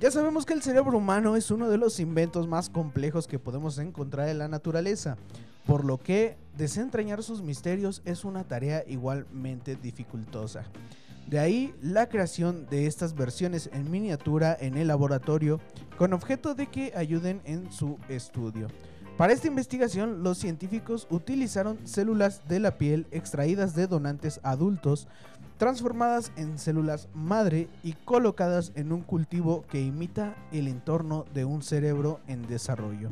Ya 0.00 0.12
sabemos 0.12 0.46
que 0.46 0.54
el 0.54 0.62
cerebro 0.62 0.96
humano 0.96 1.34
es 1.34 1.50
uno 1.50 1.68
de 1.68 1.76
los 1.76 1.98
inventos 1.98 2.46
más 2.46 2.70
complejos 2.70 3.26
que 3.26 3.40
podemos 3.40 3.78
encontrar 3.78 4.28
en 4.28 4.38
la 4.38 4.46
naturaleza, 4.46 5.16
por 5.66 5.84
lo 5.84 5.98
que 5.98 6.36
desentrañar 6.56 7.24
sus 7.24 7.42
misterios 7.42 8.00
es 8.04 8.24
una 8.24 8.44
tarea 8.44 8.84
igualmente 8.86 9.74
dificultosa. 9.74 10.62
De 11.26 11.40
ahí 11.40 11.74
la 11.82 12.08
creación 12.08 12.66
de 12.70 12.86
estas 12.86 13.16
versiones 13.16 13.70
en 13.72 13.90
miniatura 13.90 14.56
en 14.60 14.76
el 14.76 14.86
laboratorio 14.86 15.58
con 15.96 16.12
objeto 16.12 16.54
de 16.54 16.68
que 16.68 16.92
ayuden 16.94 17.42
en 17.44 17.72
su 17.72 17.98
estudio. 18.08 18.68
Para 19.16 19.32
esta 19.32 19.48
investigación, 19.48 20.22
los 20.22 20.38
científicos 20.38 21.08
utilizaron 21.10 21.84
células 21.88 22.46
de 22.46 22.60
la 22.60 22.78
piel 22.78 23.08
extraídas 23.10 23.74
de 23.74 23.88
donantes 23.88 24.38
adultos, 24.44 25.08
transformadas 25.58 26.32
en 26.36 26.58
células 26.58 27.08
madre 27.12 27.68
y 27.82 27.92
colocadas 27.92 28.72
en 28.76 28.92
un 28.92 29.02
cultivo 29.02 29.64
que 29.68 29.82
imita 29.82 30.34
el 30.52 30.68
entorno 30.68 31.24
de 31.34 31.44
un 31.44 31.62
cerebro 31.62 32.20
en 32.28 32.46
desarrollo. 32.46 33.10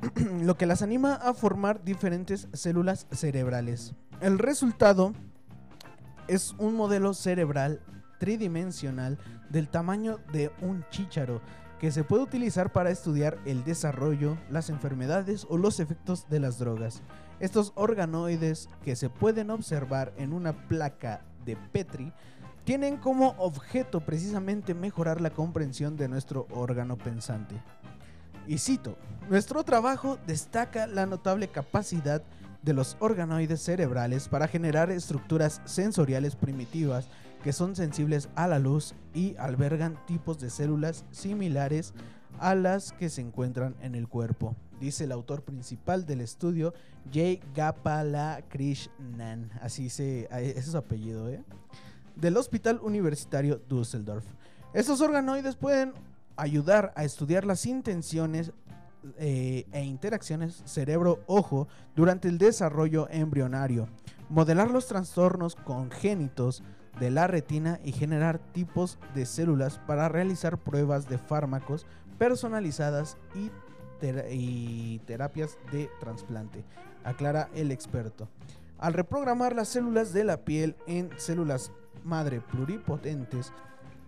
Lo 0.42 0.56
que 0.56 0.66
las 0.66 0.82
anima 0.82 1.14
a 1.14 1.34
formar 1.34 1.82
diferentes 1.82 2.48
células 2.52 3.06
cerebrales. 3.10 3.94
El 4.20 4.38
resultado 4.38 5.12
es 6.28 6.54
un 6.58 6.74
modelo 6.74 7.14
cerebral 7.14 7.80
tridimensional 8.20 9.18
del 9.48 9.68
tamaño 9.68 10.18
de 10.32 10.52
un 10.60 10.84
chícharo 10.90 11.40
que 11.80 11.90
se 11.90 12.04
puede 12.04 12.24
utilizar 12.24 12.72
para 12.72 12.90
estudiar 12.90 13.38
el 13.46 13.64
desarrollo, 13.64 14.36
las 14.50 14.68
enfermedades 14.68 15.46
o 15.48 15.56
los 15.56 15.80
efectos 15.80 16.28
de 16.28 16.40
las 16.40 16.58
drogas. 16.58 17.02
Estos 17.40 17.72
organoides 17.76 18.68
que 18.84 18.96
se 18.96 19.10
pueden 19.10 19.50
observar 19.50 20.12
en 20.16 20.32
una 20.32 20.52
placa 20.68 21.22
de 21.44 21.56
Petri 21.56 22.12
tienen 22.64 22.96
como 22.96 23.28
objeto 23.38 24.00
precisamente 24.00 24.74
mejorar 24.74 25.20
la 25.20 25.30
comprensión 25.30 25.96
de 25.96 26.08
nuestro 26.08 26.46
órgano 26.50 26.98
pensante. 26.98 27.54
Y 28.46 28.58
cito, 28.58 28.98
nuestro 29.30 29.62
trabajo 29.62 30.18
destaca 30.26 30.86
la 30.86 31.06
notable 31.06 31.48
capacidad 31.48 32.22
de 32.62 32.72
los 32.72 32.96
organoides 32.98 33.62
cerebrales 33.62 34.28
para 34.28 34.48
generar 34.48 34.90
estructuras 34.90 35.62
sensoriales 35.64 36.34
primitivas 36.34 37.08
que 37.42 37.52
son 37.52 37.76
sensibles 37.76 38.28
a 38.34 38.48
la 38.48 38.58
luz 38.58 38.94
y 39.14 39.36
albergan 39.36 39.96
tipos 40.06 40.40
de 40.40 40.50
células 40.50 41.04
similares 41.10 41.94
a 42.40 42.54
las 42.54 42.92
que 42.92 43.08
se 43.08 43.20
encuentran 43.20 43.76
en 43.80 43.94
el 43.94 44.08
cuerpo, 44.08 44.56
dice 44.80 45.04
el 45.04 45.12
autor 45.12 45.42
principal 45.42 46.06
del 46.06 46.20
estudio, 46.20 46.74
J. 47.12 47.44
Gapalakrishnan, 47.54 49.50
así 49.60 49.90
se, 49.90 50.28
ese 50.30 50.58
es 50.58 50.66
su 50.66 50.76
apellido, 50.76 51.28
¿eh? 51.28 51.42
del 52.16 52.36
Hospital 52.36 52.80
Universitario 52.82 53.60
Düsseldorf. 53.68 54.24
Estos 54.74 55.00
organoides 55.00 55.56
pueden 55.56 55.92
ayudar 56.36 56.92
a 56.96 57.04
estudiar 57.04 57.44
las 57.44 57.66
intenciones 57.66 58.52
eh, 59.16 59.66
e 59.72 59.84
interacciones 59.84 60.62
cerebro-ojo 60.66 61.68
durante 61.94 62.28
el 62.28 62.38
desarrollo 62.38 63.08
embrionario, 63.10 63.88
modelar 64.28 64.70
los 64.70 64.86
trastornos 64.88 65.54
congénitos 65.54 66.62
de 66.98 67.10
la 67.10 67.26
retina 67.28 67.78
y 67.84 67.92
generar 67.92 68.38
tipos 68.38 68.98
de 69.14 69.24
células 69.24 69.78
para 69.86 70.08
realizar 70.08 70.58
pruebas 70.58 71.08
de 71.08 71.18
fármacos 71.18 71.86
personalizadas 72.18 73.16
y, 73.34 73.50
y 74.30 75.00
terapias 75.00 75.58
de 75.72 75.90
trasplante, 76.00 76.64
aclara 77.04 77.48
el 77.54 77.70
experto. 77.72 78.28
Al 78.78 78.92
reprogramar 78.92 79.54
las 79.56 79.68
células 79.68 80.12
de 80.12 80.24
la 80.24 80.44
piel 80.44 80.76
en 80.86 81.10
células 81.16 81.72
madre 82.04 82.40
pluripotentes, 82.40 83.52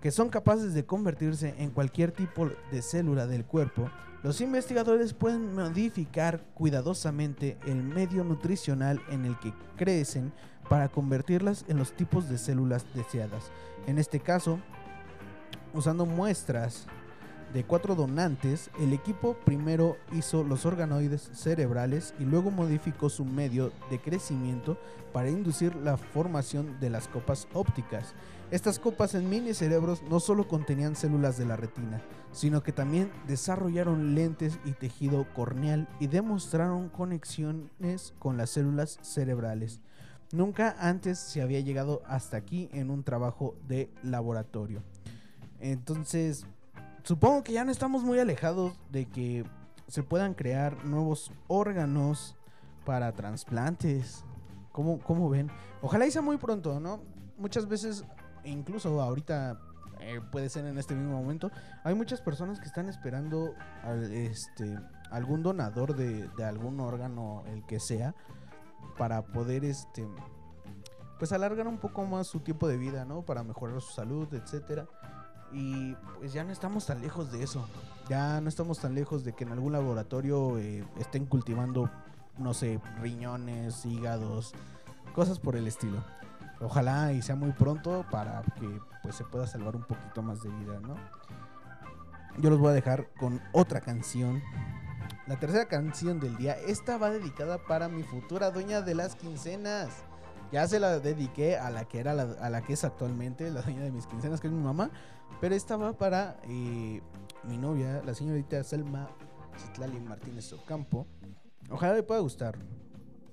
que 0.00 0.10
son 0.10 0.28
capaces 0.28 0.74
de 0.74 0.86
convertirse 0.86 1.54
en 1.58 1.70
cualquier 1.70 2.12
tipo 2.12 2.48
de 2.70 2.82
célula 2.82 3.26
del 3.26 3.44
cuerpo, 3.44 3.90
los 4.22 4.40
investigadores 4.40 5.14
pueden 5.14 5.54
modificar 5.54 6.44
cuidadosamente 6.54 7.58
el 7.66 7.82
medio 7.82 8.22
nutricional 8.22 9.00
en 9.10 9.24
el 9.24 9.38
que 9.38 9.52
crecen 9.76 10.32
para 10.68 10.88
convertirlas 10.88 11.64
en 11.68 11.78
los 11.78 11.92
tipos 11.92 12.28
de 12.28 12.38
células 12.38 12.84
deseadas. 12.94 13.50
En 13.86 13.98
este 13.98 14.20
caso, 14.20 14.60
usando 15.72 16.04
muestras 16.06 16.86
de 17.52 17.64
cuatro 17.64 17.94
donantes, 17.94 18.70
el 18.78 18.92
equipo 18.92 19.34
primero 19.44 19.96
hizo 20.12 20.44
los 20.44 20.66
organoides 20.66 21.30
cerebrales 21.32 22.14
y 22.18 22.24
luego 22.24 22.50
modificó 22.50 23.08
su 23.08 23.24
medio 23.24 23.72
de 23.90 24.00
crecimiento 24.00 24.78
para 25.12 25.30
inducir 25.30 25.74
la 25.74 25.96
formación 25.96 26.78
de 26.78 26.90
las 26.90 27.08
copas 27.08 27.48
ópticas. 27.52 28.14
Estas 28.52 28.78
copas 28.78 29.14
en 29.14 29.28
mini 29.28 29.54
cerebros 29.54 30.02
no 30.08 30.20
solo 30.20 30.46
contenían 30.46 30.94
células 30.94 31.38
de 31.38 31.46
la 31.46 31.56
retina, 31.56 32.00
sino 32.32 32.62
que 32.62 32.72
también 32.72 33.10
desarrollaron 33.26 34.14
lentes 34.14 34.58
y 34.64 34.72
tejido 34.72 35.26
corneal 35.34 35.88
y 35.98 36.06
demostraron 36.06 36.88
conexiones 36.88 38.14
con 38.18 38.36
las 38.36 38.50
células 38.50 38.98
cerebrales. 39.02 39.80
Nunca 40.32 40.76
antes 40.78 41.18
se 41.18 41.42
había 41.42 41.58
llegado 41.60 42.02
hasta 42.06 42.36
aquí 42.36 42.68
en 42.72 42.90
un 42.90 43.02
trabajo 43.02 43.56
de 43.66 43.90
laboratorio. 44.04 44.82
Entonces, 45.58 46.46
supongo 47.04 47.42
que 47.42 47.52
ya 47.52 47.64
no 47.64 47.70
estamos 47.70 48.02
muy 48.02 48.18
alejados 48.18 48.78
de 48.90 49.06
que 49.06 49.44
se 49.88 50.02
puedan 50.02 50.34
crear 50.34 50.84
nuevos 50.84 51.32
órganos 51.48 52.36
para 52.84 53.12
trasplantes. 53.12 54.24
¿Cómo, 54.72 55.00
cómo 55.00 55.28
ven? 55.28 55.50
Ojalá 55.82 56.06
y 56.06 56.10
sea 56.10 56.22
muy 56.22 56.36
pronto, 56.36 56.78
¿no? 56.78 57.02
Muchas 57.36 57.66
veces, 57.66 58.04
incluso 58.44 59.00
ahorita 59.00 59.60
eh, 60.00 60.20
puede 60.30 60.48
ser 60.48 60.64
en 60.66 60.78
este 60.78 60.94
mismo 60.94 61.20
momento, 61.20 61.50
hay 61.84 61.94
muchas 61.94 62.20
personas 62.20 62.60
que 62.60 62.66
están 62.66 62.88
esperando 62.88 63.54
al, 63.82 64.12
este, 64.12 64.78
algún 65.10 65.42
donador 65.42 65.96
de, 65.96 66.28
de 66.28 66.44
algún 66.44 66.80
órgano, 66.80 67.42
el 67.46 67.66
que 67.66 67.80
sea, 67.80 68.14
para 68.96 69.22
poder 69.22 69.64
este 69.64 70.06
pues 71.18 71.32
alargar 71.32 71.68
un 71.68 71.76
poco 71.76 72.02
más 72.06 72.28
su 72.28 72.40
tiempo 72.40 72.66
de 72.66 72.78
vida, 72.78 73.04
¿no? 73.04 73.22
Para 73.22 73.42
mejorar 73.42 73.78
su 73.82 73.92
salud, 73.92 74.32
etcétera. 74.32 74.88
Y 75.52 75.94
pues 76.18 76.32
ya 76.32 76.44
no 76.44 76.52
estamos 76.52 76.86
tan 76.86 77.00
lejos 77.00 77.32
de 77.32 77.42
eso. 77.42 77.66
Ya 78.08 78.40
no 78.40 78.48
estamos 78.48 78.78
tan 78.78 78.94
lejos 78.94 79.24
de 79.24 79.32
que 79.32 79.44
en 79.44 79.52
algún 79.52 79.72
laboratorio 79.72 80.58
eh, 80.58 80.84
estén 80.98 81.26
cultivando, 81.26 81.90
no 82.38 82.54
sé, 82.54 82.80
riñones, 83.00 83.84
hígados, 83.84 84.52
cosas 85.14 85.38
por 85.38 85.56
el 85.56 85.66
estilo. 85.66 86.02
Ojalá 86.60 87.12
y 87.12 87.22
sea 87.22 87.36
muy 87.36 87.52
pronto 87.52 88.04
para 88.10 88.42
que 88.58 88.80
pues 89.02 89.14
se 89.14 89.24
pueda 89.24 89.46
salvar 89.46 89.76
un 89.76 89.84
poquito 89.84 90.22
más 90.22 90.42
de 90.42 90.50
vida, 90.50 90.78
¿no? 90.80 90.94
Yo 92.38 92.50
los 92.50 92.58
voy 92.58 92.70
a 92.70 92.74
dejar 92.74 93.08
con 93.18 93.40
otra 93.52 93.80
canción. 93.80 94.42
La 95.26 95.38
tercera 95.38 95.66
canción 95.66 96.20
del 96.20 96.36
día. 96.36 96.54
Esta 96.54 96.98
va 96.98 97.10
dedicada 97.10 97.58
para 97.58 97.88
mi 97.88 98.02
futura 98.02 98.50
dueña 98.50 98.82
de 98.82 98.94
las 98.94 99.14
quincenas. 99.14 99.90
Ya 100.52 100.66
se 100.66 100.80
la 100.80 100.98
dediqué 100.98 101.56
a 101.56 101.70
la 101.70 101.84
que 101.86 102.00
era 102.00 102.12
la, 102.12 102.22
a 102.40 102.50
la 102.50 102.62
que 102.62 102.72
es 102.72 102.84
actualmente 102.84 103.50
la 103.50 103.62
dueña 103.62 103.82
de 103.82 103.92
mis 103.92 104.06
quincenas, 104.06 104.40
que 104.40 104.48
es 104.48 104.52
mi 104.52 104.62
mamá. 104.62 104.90
Pero 105.40 105.54
esta 105.54 105.76
va 105.76 105.92
para 105.92 106.38
eh, 106.44 107.00
mi 107.44 107.56
novia, 107.56 108.02
la 108.04 108.14
señorita 108.14 108.62
Selma 108.64 109.08
Citlali 109.58 110.00
Martínez 110.00 110.52
Ocampo. 110.52 111.06
Ojalá 111.70 111.94
le 111.94 112.02
pueda 112.02 112.20
gustar. 112.20 112.58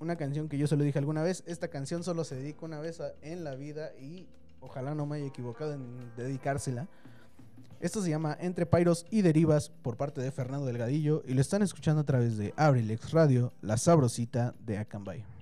Una 0.00 0.16
canción 0.16 0.48
que 0.48 0.58
yo 0.58 0.68
se 0.68 0.76
lo 0.76 0.84
dije 0.84 0.98
alguna 0.98 1.22
vez. 1.22 1.42
Esta 1.46 1.68
canción 1.68 2.04
solo 2.04 2.22
se 2.22 2.36
dedica 2.36 2.64
una 2.64 2.78
vez 2.78 3.02
en 3.20 3.42
la 3.42 3.56
vida 3.56 3.90
y 4.00 4.28
ojalá 4.60 4.94
no 4.94 5.06
me 5.06 5.16
haya 5.16 5.26
equivocado 5.26 5.72
en 5.72 6.14
dedicársela. 6.16 6.86
Esto 7.80 8.00
se 8.02 8.10
llama 8.10 8.36
Entre 8.40 8.66
Pairos 8.66 9.06
y 9.10 9.22
Derivas 9.22 9.70
por 9.70 9.96
parte 9.96 10.20
de 10.20 10.32
Fernando 10.32 10.66
Delgadillo 10.66 11.22
y 11.26 11.34
lo 11.34 11.40
están 11.40 11.62
escuchando 11.62 12.00
a 12.00 12.04
través 12.04 12.36
de 12.36 12.54
Abrilex 12.56 13.12
Radio, 13.12 13.52
la 13.60 13.76
sabrosita 13.76 14.54
de 14.64 14.78
Acambay. 14.78 15.37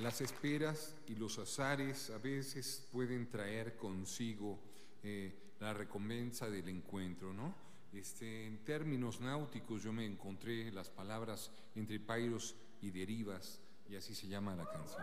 Las 0.00 0.20
esperas 0.20 0.94
y 1.08 1.16
los 1.16 1.38
azares 1.38 2.10
a 2.10 2.18
veces 2.18 2.86
pueden 2.92 3.28
traer 3.28 3.76
consigo 3.76 4.58
eh, 5.02 5.54
la 5.58 5.74
recompensa 5.74 6.48
del 6.48 6.68
encuentro, 6.68 7.32
¿no? 7.32 7.52
Este, 7.92 8.46
en 8.46 8.64
términos 8.64 9.20
náuticos 9.20 9.82
yo 9.82 9.92
me 9.92 10.04
encontré 10.04 10.70
las 10.70 10.88
palabras 10.88 11.50
entre 11.74 11.98
pairos 11.98 12.54
y 12.80 12.90
derivas 12.90 13.60
y 13.88 13.96
así 13.96 14.14
se 14.14 14.28
llama 14.28 14.54
la 14.54 14.66
canción. 14.66 15.02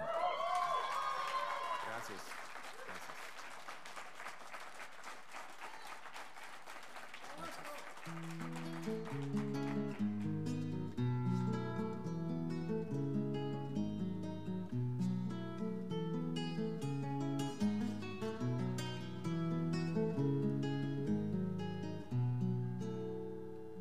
Gracias. 1.88 2.45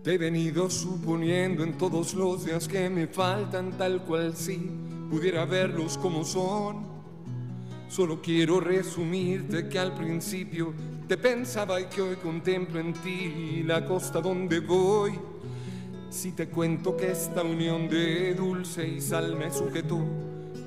Te 0.04 0.16
he 0.16 0.18
venido 0.18 0.68
suponiendo 0.68 1.64
en 1.64 1.78
todos 1.78 2.12
los 2.12 2.44
días 2.44 2.68
que 2.68 2.90
me 2.90 3.06
faltan 3.06 3.72
tal 3.78 4.02
cual 4.02 4.36
si 4.36 4.58
pudiera 5.08 5.46
verlos 5.46 5.96
como 5.96 6.24
son. 6.24 6.84
Solo 7.88 8.20
quiero 8.20 8.60
resumirte 8.60 9.66
que 9.66 9.78
al 9.78 9.94
principio 9.94 10.74
te 11.08 11.16
pensaba 11.16 11.80
y 11.80 11.86
que 11.86 12.02
hoy 12.02 12.16
contemplo 12.16 12.80
en 12.80 12.92
ti 12.92 13.62
la 13.62 13.86
costa 13.86 14.20
donde 14.20 14.60
voy. 14.60 15.12
Si 16.10 16.32
te 16.32 16.48
cuento 16.48 16.94
que 16.98 17.10
esta 17.10 17.42
unión 17.42 17.88
de 17.88 18.34
dulce 18.34 18.86
y 18.86 19.00
sal 19.00 19.36
me 19.36 19.50
sujetó 19.50 20.04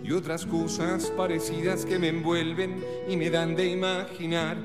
y 0.04 0.14
otras 0.14 0.48
cosas 0.48 1.14
parecidas 1.16 1.86
que 1.86 2.00
me 2.00 2.08
envuelven 2.08 2.84
y 3.08 3.16
me 3.16 3.30
dan 3.30 3.56
de 3.56 3.68
imaginar. 3.68 4.58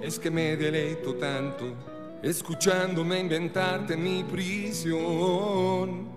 Es 0.00 0.20
que 0.20 0.30
me 0.30 0.56
deleito 0.56 1.14
tanto 1.14 1.87
escuchándome 2.22 3.20
inventarte 3.20 3.96
mi 3.96 4.24
prisión. 4.24 6.08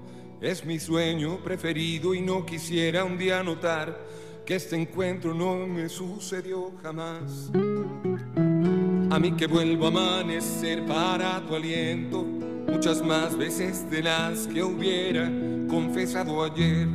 Es 0.42 0.66
mi 0.66 0.80
sueño 0.80 1.38
preferido 1.38 2.16
y 2.16 2.22
no 2.22 2.46
quisiera 2.46 3.04
un 3.04 3.18
día 3.18 3.44
notar 3.44 3.98
que 4.46 4.56
este 4.56 4.76
encuentro 4.76 5.34
no 5.34 5.68
me 5.68 5.88
sucedió 5.88 6.72
jamás. 6.82 7.52
A 9.12 9.20
mí 9.20 9.34
que 9.34 9.46
vuelvo 9.46 9.86
a 9.86 9.90
amanecer 9.90 10.86
para 10.86 11.46
tu 11.46 11.56
aliento, 11.56 12.24
muchas 12.24 13.06
más 13.06 13.38
veces 13.38 13.90
de 13.92 14.02
las 14.02 14.48
que 14.48 14.64
hubiera 14.64 15.30
confesado 15.70 16.44
ayer. 16.44 16.88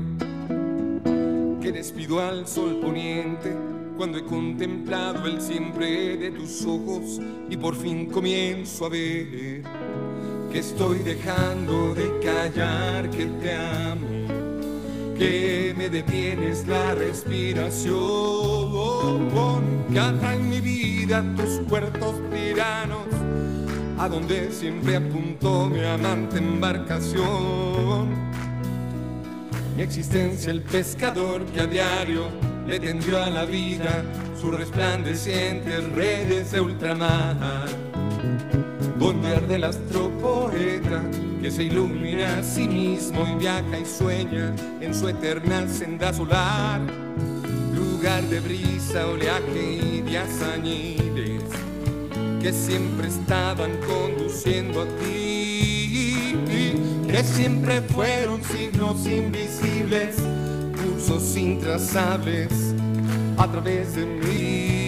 Que 1.61 1.73
despido 1.73 2.21
al 2.21 2.47
sol 2.49 2.81
poniente 2.81 3.76
cuando 3.97 4.19
he 4.19 4.25
contemplado 4.25 5.27
el 5.27 5.41
siempre 5.41 6.17
de 6.17 6.31
tus 6.31 6.65
ojos 6.67 7.21
y 7.49 7.57
por 7.57 7.75
fin 7.75 8.07
comienzo 8.07 8.87
a 8.87 8.89
ver 8.91 9.63
que 10.53 10.59
estoy 10.59 10.99
dejando 10.99 11.95
de 11.95 12.19
callar 12.21 13.11
que 13.11 13.27
te 13.27 13.55
amo, 13.55 14.07
que 15.17 15.75
me 15.77 15.89
detienes 15.89 16.67
la 16.67 16.95
respiración, 16.95 17.95
que 19.93 19.99
en 19.99 20.49
mi 20.49 20.61
vida 20.61 21.25
tus 21.37 21.61
puertos 21.67 22.15
tiranos, 22.31 23.07
a 23.99 24.09
donde 24.09 24.53
siempre 24.53 24.97
apuntó 24.97 25.69
mi 25.69 25.83
amante 25.83 26.39
embarcación. 26.39 28.15
Mi 29.75 29.83
existencia 29.83 30.51
el 30.51 30.63
pescador 30.63 31.45
que 31.47 31.61
a 31.61 31.67
diario 31.67 32.56
le 32.67 32.81
tendió 32.81 33.23
a 33.23 33.31
la 33.31 33.45
vida 33.45 34.05
sus 34.41 34.57
resplandecientes 34.57 35.85
redes 35.93 36.53
de 36.53 36.61
ultramar. 36.61 37.67
Donde 38.99 39.29
arde 39.29 39.57
el 39.57 39.65
astropoeta 39.65 41.03
que 41.41 41.51
se 41.51 41.65
ilumina 41.65 42.39
a 42.39 42.43
sí 42.43 42.67
mismo 42.67 43.27
y 43.27 43.35
viaja 43.37 43.79
y 43.79 43.85
sueña 43.85 44.55
en 44.81 44.95
su 44.95 45.09
eterna 45.09 45.69
senda 45.69 46.13
solar, 46.13 46.81
lugar 47.75 48.23
de 48.25 48.41
brisa, 48.41 49.07
oleaje 49.07 49.81
y 49.83 50.01
días 50.01 50.43
añiles 50.43 51.43
que 52.47 52.53
siempre 52.53 53.09
estaban 53.09 53.73
conduciendo 53.79 54.83
a 54.83 54.87
ti, 54.99 56.37
que 57.09 57.25
siempre 57.25 57.83
fueron 57.83 58.43
signos 58.45 59.05
invisibles, 59.07 60.17
cursos 60.97 61.37
intrazables 61.37 62.75
a 63.37 63.47
través 63.47 63.95
de 63.95 64.07
mí. 64.07 64.86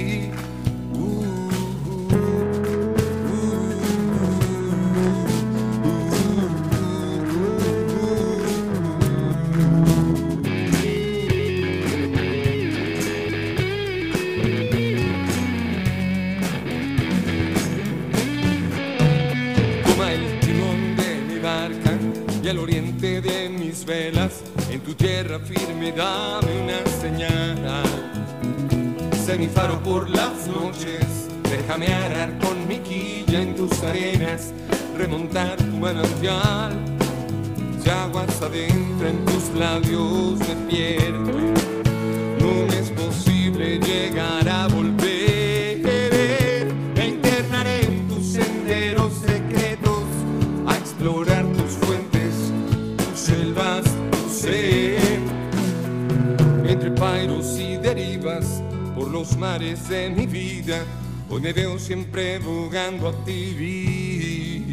Hoy 61.38 61.44
me 61.44 61.52
veo 61.52 61.78
siempre 61.78 62.40
bogando 62.40 63.10
a 63.10 63.24
ti. 63.24 64.64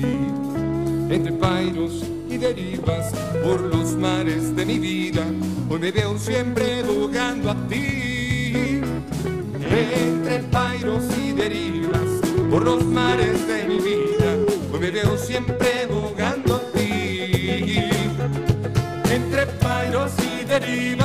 Entre 1.12 1.32
pairos 1.34 2.04
y 2.28 2.38
derivas, 2.38 3.14
por 3.44 3.62
los 3.62 3.92
mares 3.92 4.56
de 4.56 4.66
mi 4.66 4.80
vida, 4.80 5.24
hoy 5.70 5.80
me 5.80 5.92
veo 5.92 6.18
siempre 6.18 6.82
bogando 6.82 7.52
a 7.52 7.68
ti. 7.68 8.82
Entre 9.70 10.40
pairos 10.52 11.04
y 11.24 11.34
derivas, 11.34 12.10
por 12.50 12.64
los 12.64 12.84
mares 12.84 13.48
de 13.48 13.66
mi 13.66 13.78
vida, 13.78 14.30
hoy 14.74 14.80
me 14.80 14.90
veo 14.90 15.16
siempre 15.18 15.86
bogando 15.88 16.56
a 16.56 16.62
ti. 16.72 17.80
Entre 19.12 19.46
pairos 19.62 20.12
y 20.20 20.44
derivas, 20.46 21.05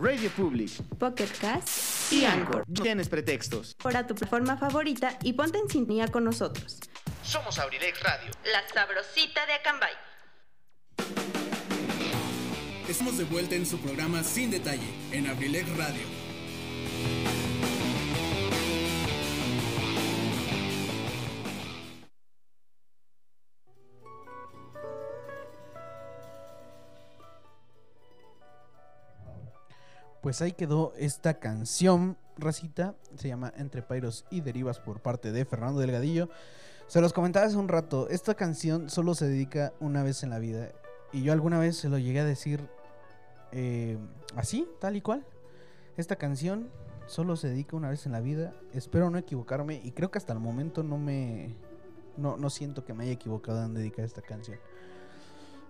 Radio 0.00 0.30
Public 0.30 0.70
Pocket 0.98 1.28
Cast 1.40 2.12
y 2.12 2.24
Anchor. 2.24 2.64
Tienes 2.82 3.08
pretextos. 3.08 3.74
Ahora 3.82 4.06
tu 4.06 4.14
plataforma 4.14 4.56
favorita 4.56 5.18
y 5.24 5.32
ponte 5.32 5.58
en 5.58 5.68
sintonía 5.68 6.06
con 6.06 6.22
nosotros. 6.22 6.78
Somos 7.24 7.58
Abrilex 7.58 8.00
Radio. 8.02 8.30
La 8.44 8.62
sabrosita 8.72 9.44
de 9.46 9.54
Acambay. 9.54 9.92
Estamos 12.88 13.18
de 13.18 13.24
vuelta 13.24 13.56
en 13.56 13.66
su 13.66 13.78
programa 13.80 14.22
Sin 14.22 14.52
Detalle, 14.52 14.88
en 15.10 15.26
Abrilex 15.26 15.68
Radio. 15.76 16.17
Pues 30.28 30.42
ahí 30.42 30.52
quedó 30.52 30.92
esta 30.98 31.38
canción, 31.38 32.18
racita. 32.36 32.94
Se 33.16 33.28
llama 33.28 33.50
Entre 33.56 33.80
Pairos 33.80 34.26
y 34.30 34.42
Derivas 34.42 34.78
por 34.78 35.00
parte 35.00 35.32
de 35.32 35.46
Fernando 35.46 35.80
Delgadillo. 35.80 36.28
Se 36.86 37.00
los 37.00 37.14
comentaba 37.14 37.46
hace 37.46 37.56
un 37.56 37.66
rato. 37.66 38.10
Esta 38.10 38.34
canción 38.34 38.90
solo 38.90 39.14
se 39.14 39.26
dedica 39.26 39.72
una 39.80 40.02
vez 40.02 40.22
en 40.22 40.28
la 40.28 40.38
vida. 40.38 40.68
Y 41.14 41.22
yo 41.22 41.32
alguna 41.32 41.58
vez 41.58 41.78
se 41.78 41.88
lo 41.88 41.96
llegué 41.96 42.20
a 42.20 42.26
decir 42.26 42.60
eh, 43.52 43.96
así, 44.36 44.68
tal 44.82 44.96
y 44.96 45.00
cual. 45.00 45.24
Esta 45.96 46.16
canción 46.16 46.68
solo 47.06 47.34
se 47.36 47.48
dedica 47.48 47.74
una 47.74 47.88
vez 47.88 48.04
en 48.04 48.12
la 48.12 48.20
vida. 48.20 48.52
Espero 48.74 49.08
no 49.08 49.16
equivocarme. 49.16 49.80
Y 49.82 49.92
creo 49.92 50.10
que 50.10 50.18
hasta 50.18 50.34
el 50.34 50.40
momento 50.40 50.82
no 50.82 50.98
me. 50.98 51.54
No, 52.18 52.36
no 52.36 52.50
siento 52.50 52.84
que 52.84 52.92
me 52.92 53.04
haya 53.04 53.12
equivocado 53.12 53.64
en 53.64 53.72
dedicar 53.72 54.04
esta 54.04 54.20
canción. 54.20 54.58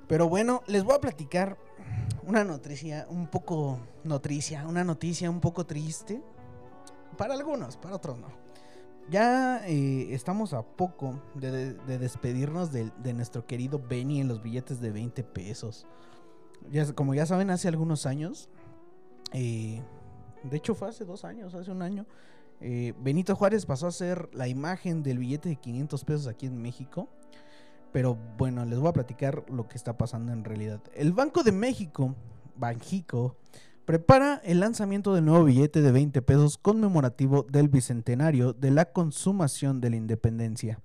Pero 0.09 0.29
bueno, 0.29 0.63
les 0.67 0.85
voy 0.85 0.95
a 0.95 1.01
platicar 1.01 1.59
una 2.27 2.45
noticia 2.45 3.07
un 3.11 3.27
poco 3.27 3.79
noticia, 4.05 4.67
una 4.67 4.85
noticia 4.85 5.31
un 5.31 5.41
poco 5.41 5.67
triste. 5.67 6.23
Para 7.17 7.35
algunos, 7.35 7.77
para 7.77 7.97
otros 7.97 8.19
no. 8.19 8.29
Ya 9.11 9.67
eh, 9.67 10.15
estamos 10.15 10.53
a 10.53 10.63
poco 10.63 11.21
de, 11.35 11.51
de- 11.51 11.75
de 11.75 11.99
despedirnos 11.99 12.73
de, 12.73 12.91
de 13.03 13.15
nuestro 13.15 13.47
querido 13.47 13.79
Benny 13.79 14.21
en 14.21 14.29
los 14.29 14.43
billetes 14.43 14.81
de 14.81 14.91
20 14.91 15.25
pesos. 15.25 15.87
Ya, 16.71 16.93
como 16.93 17.15
ya 17.15 17.25
saben, 17.25 17.51
hace 17.51 17.69
algunos 17.69 18.05
años, 18.05 18.51
eh, 19.33 19.81
de 20.43 20.57
hecho 20.57 20.75
fue 20.75 20.89
hace 20.89 21.05
dos 21.07 21.25
años, 21.25 21.55
hace 21.55 21.71
un 21.71 21.81
año, 21.81 22.05
eh, 22.61 22.93
Benito 23.01 23.35
Juárez 23.37 23.65
pasó 23.65 23.87
a 23.87 23.93
ser 23.93 24.29
la 24.35 24.49
imagen 24.49 25.03
del 25.03 25.19
billete 25.19 25.49
de 25.51 25.57
500 25.57 26.05
pesos 26.05 26.27
aquí 26.27 26.47
en 26.47 26.61
México. 26.61 27.09
Pero 27.93 28.19
bueno, 28.37 28.65
les 28.65 28.79
voy 28.79 28.89
a 28.89 28.93
platicar 28.93 29.45
lo 29.51 29.69
que 29.69 29.77
está 29.77 29.97
pasando 29.97 30.33
en 30.33 30.45
realidad. 30.45 30.81
El 30.95 31.13
Banco 31.13 31.43
de 31.43 31.53
México, 31.53 32.15
Banjico, 32.57 33.37
prepara 33.85 34.43
el 34.45 34.61
lanzamiento 34.61 35.15
del 35.15 35.25
nuevo 35.25 35.45
billete 35.45 35.81
de 35.81 35.93
20 35.93 36.21
pesos 36.23 36.59
conmemorativo 36.59 37.45
del 37.45 37.69
bicentenario 37.69 38.53
de 38.53 38.71
la 38.71 38.87
consumación 38.93 39.81
de 39.81 39.91
la 39.91 39.97
independencia, 39.97 40.79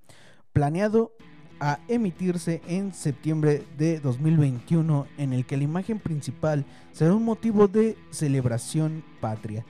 planeado 0.54 1.12
a 1.60 1.80
emitirse 1.88 2.62
en 2.68 2.94
septiembre 2.94 3.63
de 3.78 4.00
2021, 4.00 5.08
en 5.18 5.34
el 5.34 5.46
que 5.46 5.58
la 5.58 5.63
imagen 5.63 6.00
principal 6.00 6.66
será 6.92 7.13
un 7.13 7.26
motivo 7.26 7.68
de 7.68 7.98
celebración 8.10 9.04
patria 9.20 9.66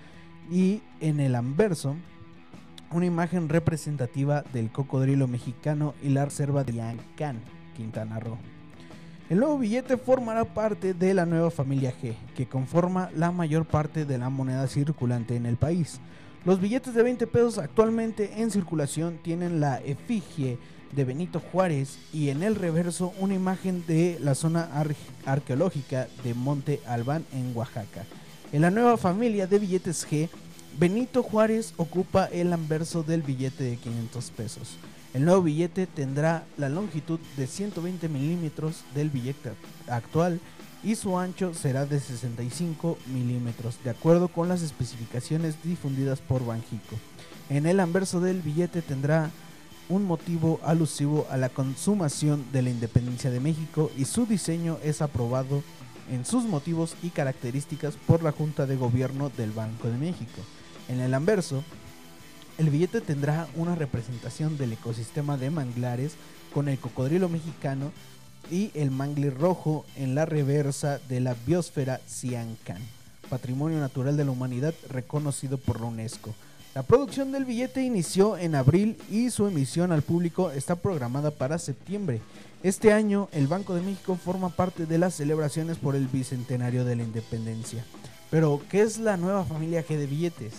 y 0.51 0.81
en 0.99 1.19
el 1.19 1.35
anverso 1.35 1.95
una 2.93 3.05
imagen 3.05 3.49
representativa 3.49 4.43
del 4.53 4.71
cocodrilo 4.71 5.27
mexicano 5.27 5.93
y 6.03 6.09
la 6.09 6.25
reserva 6.25 6.63
de 6.63 6.73
Yancán, 6.73 7.39
Quintana 7.75 8.19
Roo. 8.19 8.37
El 9.29 9.39
nuevo 9.39 9.57
billete 9.57 9.97
formará 9.97 10.43
parte 10.45 10.93
de 10.93 11.13
la 11.13 11.25
nueva 11.25 11.49
familia 11.49 11.93
G, 12.01 12.13
que 12.35 12.45
conforma 12.47 13.09
la 13.15 13.31
mayor 13.31 13.65
parte 13.65 14.05
de 14.05 14.17
la 14.17 14.29
moneda 14.29 14.67
circulante 14.67 15.35
en 15.35 15.45
el 15.45 15.55
país. 15.57 15.99
Los 16.45 16.59
billetes 16.59 16.93
de 16.93 17.03
20 17.03 17.25
pesos 17.27 17.57
actualmente 17.57 18.41
en 18.41 18.51
circulación 18.51 19.17
tienen 19.23 19.59
la 19.61 19.79
efigie 19.79 20.57
de 20.91 21.05
Benito 21.05 21.39
Juárez 21.39 21.97
y 22.11 22.29
en 22.29 22.43
el 22.43 22.55
reverso 22.55 23.13
una 23.19 23.33
imagen 23.33 23.83
de 23.87 24.19
la 24.21 24.35
zona 24.35 24.69
ar- 24.73 24.93
arqueológica 25.25 26.07
de 26.23 26.33
Monte 26.33 26.81
Albán 26.85 27.25
en 27.33 27.55
Oaxaca. 27.55 28.03
En 28.51 28.61
la 28.61 28.69
nueva 28.69 28.97
familia 28.97 29.47
de 29.47 29.57
billetes 29.57 30.05
G, 30.07 30.29
Benito 30.79 31.21
Juárez 31.21 31.75
ocupa 31.77 32.25
el 32.25 32.51
anverso 32.51 33.03
del 33.03 33.21
billete 33.21 33.63
de 33.63 33.77
500 33.77 34.31
pesos. 34.31 34.77
El 35.13 35.23
nuevo 35.23 35.43
billete 35.43 35.85
tendrá 35.85 36.45
la 36.57 36.67
longitud 36.67 37.19
de 37.37 37.45
120 37.45 38.09
milímetros 38.09 38.83
del 38.95 39.11
billete 39.11 39.51
actual 39.87 40.39
y 40.83 40.95
su 40.95 41.19
ancho 41.19 41.53
será 41.53 41.85
de 41.85 41.99
65 41.99 42.97
milímetros, 43.13 43.77
de 43.83 43.91
acuerdo 43.91 44.29
con 44.29 44.49
las 44.49 44.63
especificaciones 44.63 45.61
difundidas 45.63 46.21
por 46.21 46.43
Banjico. 46.43 46.95
En 47.51 47.67
el 47.67 47.79
anverso 47.79 48.19
del 48.19 48.41
billete 48.41 48.81
tendrá 48.81 49.29
un 49.89 50.03
motivo 50.03 50.59
alusivo 50.63 51.27
a 51.29 51.37
la 51.37 51.49
consumación 51.49 52.45
de 52.51 52.63
la 52.63 52.71
independencia 52.71 53.29
de 53.29 53.39
México 53.39 53.91
y 53.95 54.05
su 54.05 54.25
diseño 54.25 54.79
es 54.83 55.03
aprobado 55.03 55.61
en 56.11 56.25
sus 56.25 56.45
motivos 56.45 56.95
y 57.03 57.09
características 57.09 57.95
por 58.07 58.23
la 58.23 58.31
Junta 58.31 58.65
de 58.65 58.75
Gobierno 58.75 59.29
del 59.37 59.51
Banco 59.51 59.87
de 59.87 59.97
México. 59.97 60.41
En 60.93 61.01
el 61.01 61.15
anverso, 61.15 61.63
el 62.59 62.69
billete 62.69 63.01
tendrá 63.01 63.47
una 63.55 63.73
representación 63.73 64.59
del 64.59 64.73
ecosistema 64.73 65.37
de 65.37 65.49
manglares 65.49 66.13
con 66.53 66.69
el 66.69 66.77
cocodrilo 66.77 67.29
mexicano 67.29 67.91
y 68.51 68.69
el 68.75 68.91
mangle 68.91 69.31
rojo 69.31 69.85
en 69.95 70.13
la 70.13 70.27
reversa 70.27 70.99
de 71.09 71.19
la 71.19 71.35
biosfera 71.47 71.99
Siancán, 72.05 72.77
patrimonio 73.27 73.79
natural 73.79 74.17
de 74.17 74.25
la 74.25 74.29
humanidad 74.29 74.75
reconocido 74.87 75.57
por 75.57 75.81
la 75.81 75.87
UNESCO. 75.87 76.35
La 76.75 76.83
producción 76.83 77.31
del 77.31 77.45
billete 77.45 77.81
inició 77.81 78.37
en 78.37 78.53
abril 78.53 78.95
y 79.09 79.31
su 79.31 79.47
emisión 79.47 79.91
al 79.91 80.03
público 80.03 80.51
está 80.51 80.75
programada 80.75 81.31
para 81.31 81.57
septiembre. 81.57 82.21
Este 82.61 82.93
año 82.93 83.29
el 83.31 83.47
Banco 83.47 83.73
de 83.73 83.81
México 83.81 84.15
forma 84.15 84.49
parte 84.49 84.85
de 84.85 84.99
las 84.99 85.15
celebraciones 85.15 85.79
por 85.79 85.95
el 85.95 86.07
bicentenario 86.07 86.85
de 86.85 86.97
la 86.97 87.03
independencia. 87.03 87.83
Pero, 88.29 88.61
¿qué 88.69 88.83
es 88.83 88.99
la 88.99 89.17
nueva 89.17 89.43
familia 89.43 89.83
G 89.83 89.97
de 89.97 90.05
billetes? 90.05 90.53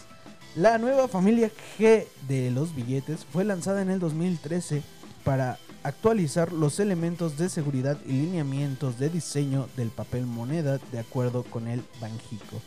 La 0.57 0.79
nueva 0.79 1.09
familia 1.09 1.51
G 1.77 2.07
de 2.29 2.53
los 2.53 2.77
billetes 2.77 3.25
fue 3.25 3.45
lanzada 3.45 3.83
en 3.83 3.91
el 3.91 3.99
2013 3.99 4.85
para 5.25 5.59
actualizar 5.83 6.53
los 6.53 6.79
elementos 6.79 7.37
de 7.37 7.49
seguridad 7.49 7.99
y 8.07 8.13
lineamientos 8.13 9.01
de 9.01 9.11
diseño 9.11 9.69
del 9.77 9.89
papel 9.89 10.27
moneda 10.27 10.79
de 10.93 11.01
acuerdo 11.01 11.43
con 11.43 11.67
el 11.67 11.83
Banjico. 12.01 12.63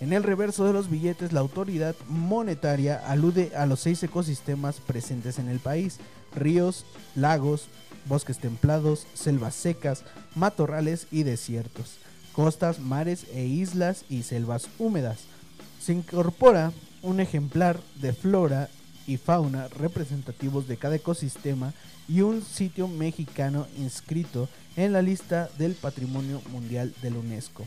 En 0.00 0.12
el 0.12 0.22
reverso 0.22 0.66
de 0.66 0.74
los 0.74 0.90
billetes, 0.90 1.32
la 1.32 1.40
autoridad 1.40 1.94
monetaria 2.08 3.00
alude 3.06 3.52
a 3.56 3.64
los 3.64 3.80
seis 3.80 4.02
ecosistemas 4.02 4.76
presentes 4.80 5.38
en 5.38 5.48
el 5.48 5.60
país: 5.60 5.96
ríos, 6.34 6.84
lagos, 7.14 7.68
bosques 8.04 8.38
templados, 8.38 9.06
selvas 9.14 9.54
secas, 9.54 10.04
matorrales 10.34 11.06
y 11.10 11.22
desiertos, 11.22 11.96
costas, 12.34 12.80
mares 12.80 13.24
e 13.32 13.46
islas 13.46 14.04
y 14.10 14.24
selvas 14.24 14.68
húmedas. 14.78 15.20
Se 15.80 15.94
incorpora 15.94 16.72
un 17.02 17.20
ejemplar 17.20 17.80
de 18.00 18.12
flora 18.12 18.68
y 19.06 19.16
fauna 19.16 19.68
representativos 19.68 20.68
de 20.68 20.76
cada 20.76 20.96
ecosistema 20.96 21.72
y 22.08 22.20
un 22.20 22.42
sitio 22.42 22.88
mexicano 22.88 23.66
inscrito 23.78 24.48
en 24.76 24.92
la 24.92 25.02
lista 25.02 25.48
del 25.58 25.74
Patrimonio 25.74 26.40
Mundial 26.50 26.92
de 27.02 27.10
la 27.10 27.18
UNESCO. 27.18 27.66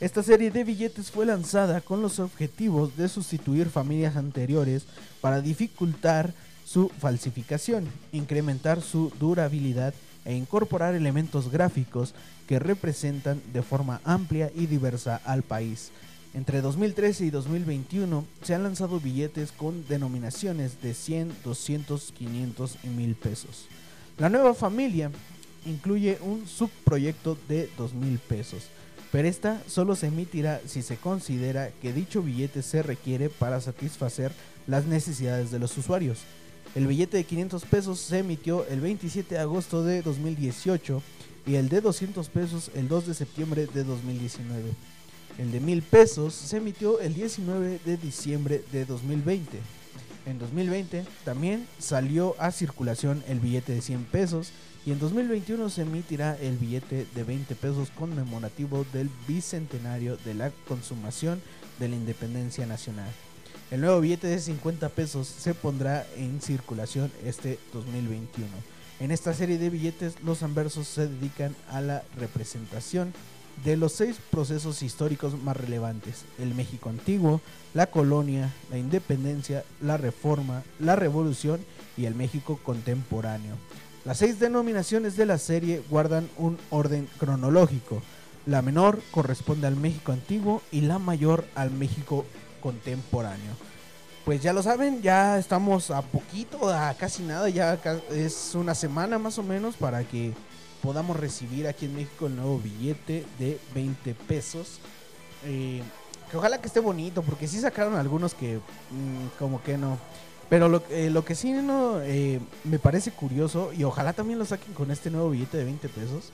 Esta 0.00 0.22
serie 0.22 0.50
de 0.50 0.64
billetes 0.64 1.10
fue 1.10 1.24
lanzada 1.24 1.80
con 1.80 2.02
los 2.02 2.18
objetivos 2.18 2.96
de 2.96 3.08
sustituir 3.08 3.70
familias 3.70 4.16
anteriores 4.16 4.84
para 5.20 5.40
dificultar 5.40 6.34
su 6.64 6.88
falsificación, 6.88 7.86
incrementar 8.12 8.82
su 8.82 9.12
durabilidad 9.20 9.94
e 10.24 10.34
incorporar 10.34 10.94
elementos 10.94 11.50
gráficos 11.50 12.14
que 12.48 12.58
representan 12.58 13.40
de 13.52 13.62
forma 13.62 14.00
amplia 14.04 14.50
y 14.54 14.66
diversa 14.66 15.20
al 15.24 15.42
país. 15.42 15.90
Entre 16.34 16.60
2013 16.62 17.26
y 17.26 17.30
2021 17.30 18.24
se 18.42 18.54
han 18.54 18.64
lanzado 18.64 18.98
billetes 18.98 19.52
con 19.52 19.86
denominaciones 19.86 20.82
de 20.82 20.92
100, 20.92 21.32
200, 21.44 22.12
500 22.18 22.78
y 22.82 22.88
1000 22.88 23.14
pesos. 23.14 23.66
La 24.18 24.28
nueva 24.28 24.52
familia 24.52 25.12
incluye 25.64 26.18
un 26.20 26.48
subproyecto 26.48 27.38
de 27.48 27.70
2000 27.78 28.18
pesos, 28.18 28.64
pero 29.12 29.28
esta 29.28 29.62
solo 29.68 29.94
se 29.94 30.08
emitirá 30.08 30.60
si 30.66 30.82
se 30.82 30.96
considera 30.96 31.70
que 31.80 31.92
dicho 31.92 32.20
billete 32.20 32.62
se 32.62 32.82
requiere 32.82 33.28
para 33.28 33.60
satisfacer 33.60 34.32
las 34.66 34.86
necesidades 34.86 35.52
de 35.52 35.60
los 35.60 35.78
usuarios. 35.78 36.22
El 36.74 36.88
billete 36.88 37.16
de 37.16 37.24
500 37.24 37.64
pesos 37.66 38.00
se 38.00 38.18
emitió 38.18 38.66
el 38.66 38.80
27 38.80 39.36
de 39.36 39.40
agosto 39.40 39.84
de 39.84 40.02
2018 40.02 41.00
y 41.46 41.54
el 41.54 41.68
de 41.68 41.80
200 41.80 42.28
pesos 42.28 42.72
el 42.74 42.88
2 42.88 43.06
de 43.06 43.14
septiembre 43.14 43.68
de 43.72 43.84
2019. 43.84 44.72
El 45.36 45.50
de 45.50 45.58
1000 45.58 45.82
pesos 45.82 46.32
se 46.32 46.58
emitió 46.58 47.00
el 47.00 47.14
19 47.14 47.80
de 47.84 47.96
diciembre 47.96 48.62
de 48.70 48.84
2020. 48.84 49.58
En 50.26 50.38
2020 50.38 51.04
también 51.24 51.66
salió 51.78 52.36
a 52.38 52.52
circulación 52.52 53.22
el 53.26 53.40
billete 53.40 53.74
de 53.74 53.82
100 53.82 54.04
pesos 54.04 54.52
y 54.86 54.92
en 54.92 55.00
2021 55.00 55.68
se 55.70 55.82
emitirá 55.82 56.36
el 56.40 56.56
billete 56.56 57.06
de 57.14 57.24
20 57.24 57.54
pesos 57.56 57.90
conmemorativo 57.90 58.86
del 58.92 59.10
bicentenario 59.26 60.16
de 60.24 60.34
la 60.34 60.50
consumación 60.68 61.42
de 61.80 61.88
la 61.88 61.96
independencia 61.96 62.64
nacional. 62.64 63.10
El 63.70 63.80
nuevo 63.80 64.00
billete 64.00 64.28
de 64.28 64.38
50 64.38 64.88
pesos 64.90 65.26
se 65.26 65.52
pondrá 65.52 66.06
en 66.16 66.40
circulación 66.40 67.10
este 67.24 67.58
2021. 67.72 68.46
En 69.00 69.10
esta 69.10 69.34
serie 69.34 69.58
de 69.58 69.68
billetes 69.68 70.14
los 70.22 70.42
anversos 70.44 70.86
se 70.86 71.08
dedican 71.08 71.56
a 71.68 71.80
la 71.80 72.04
representación 72.16 73.12
de 73.62 73.76
los 73.76 73.92
seis 73.92 74.16
procesos 74.30 74.82
históricos 74.82 75.40
más 75.42 75.56
relevantes, 75.56 76.24
el 76.38 76.54
México 76.54 76.88
antiguo, 76.88 77.40
la 77.72 77.86
colonia, 77.86 78.52
la 78.70 78.78
independencia, 78.78 79.64
la 79.80 79.96
reforma, 79.96 80.62
la 80.78 80.96
revolución 80.96 81.60
y 81.96 82.06
el 82.06 82.14
México 82.14 82.58
contemporáneo. 82.62 83.56
Las 84.04 84.18
seis 84.18 84.38
denominaciones 84.38 85.16
de 85.16 85.26
la 85.26 85.38
serie 85.38 85.82
guardan 85.88 86.28
un 86.36 86.58
orden 86.70 87.08
cronológico. 87.18 88.02
La 88.44 88.60
menor 88.60 89.00
corresponde 89.10 89.66
al 89.66 89.76
México 89.76 90.12
antiguo 90.12 90.62
y 90.70 90.82
la 90.82 90.98
mayor 90.98 91.46
al 91.54 91.70
México 91.70 92.26
contemporáneo. 92.60 93.54
Pues 94.26 94.42
ya 94.42 94.52
lo 94.52 94.62
saben, 94.62 95.00
ya 95.02 95.38
estamos 95.38 95.90
a 95.90 96.02
poquito, 96.02 96.68
a 96.68 96.94
casi 96.94 97.22
nada, 97.22 97.48
ya 97.48 97.78
es 98.10 98.54
una 98.54 98.74
semana 98.74 99.18
más 99.18 99.38
o 99.38 99.42
menos 99.42 99.76
para 99.76 100.04
que 100.04 100.32
podamos 100.84 101.16
recibir 101.16 101.66
aquí 101.66 101.86
en 101.86 101.96
México 101.96 102.26
el 102.26 102.36
nuevo 102.36 102.58
billete 102.58 103.24
de 103.38 103.58
20 103.74 104.14
pesos. 104.14 104.80
Eh, 105.46 105.82
que 106.30 106.36
ojalá 106.36 106.60
que 106.60 106.66
esté 106.66 106.78
bonito, 106.78 107.22
porque 107.22 107.48
sí 107.48 107.58
sacaron 107.58 107.94
algunos 107.96 108.34
que 108.34 108.58
mm, 108.58 109.38
como 109.38 109.62
que 109.62 109.78
no. 109.78 109.96
Pero 110.50 110.68
lo, 110.68 110.82
eh, 110.90 111.10
que 111.24 111.34
sí 111.34 111.54
eh, 112.02 112.38
me 112.64 112.78
parece 112.78 113.12
curioso, 113.12 113.72
y 113.72 113.82
ojalá 113.84 114.12
también 114.12 114.38
lo 114.38 114.44
saquen 114.44 114.74
con 114.74 114.90
este 114.90 115.10
nuevo 115.10 115.30
billete 115.30 115.56
de 115.56 115.64
20 115.64 115.88
pesos, 115.88 116.32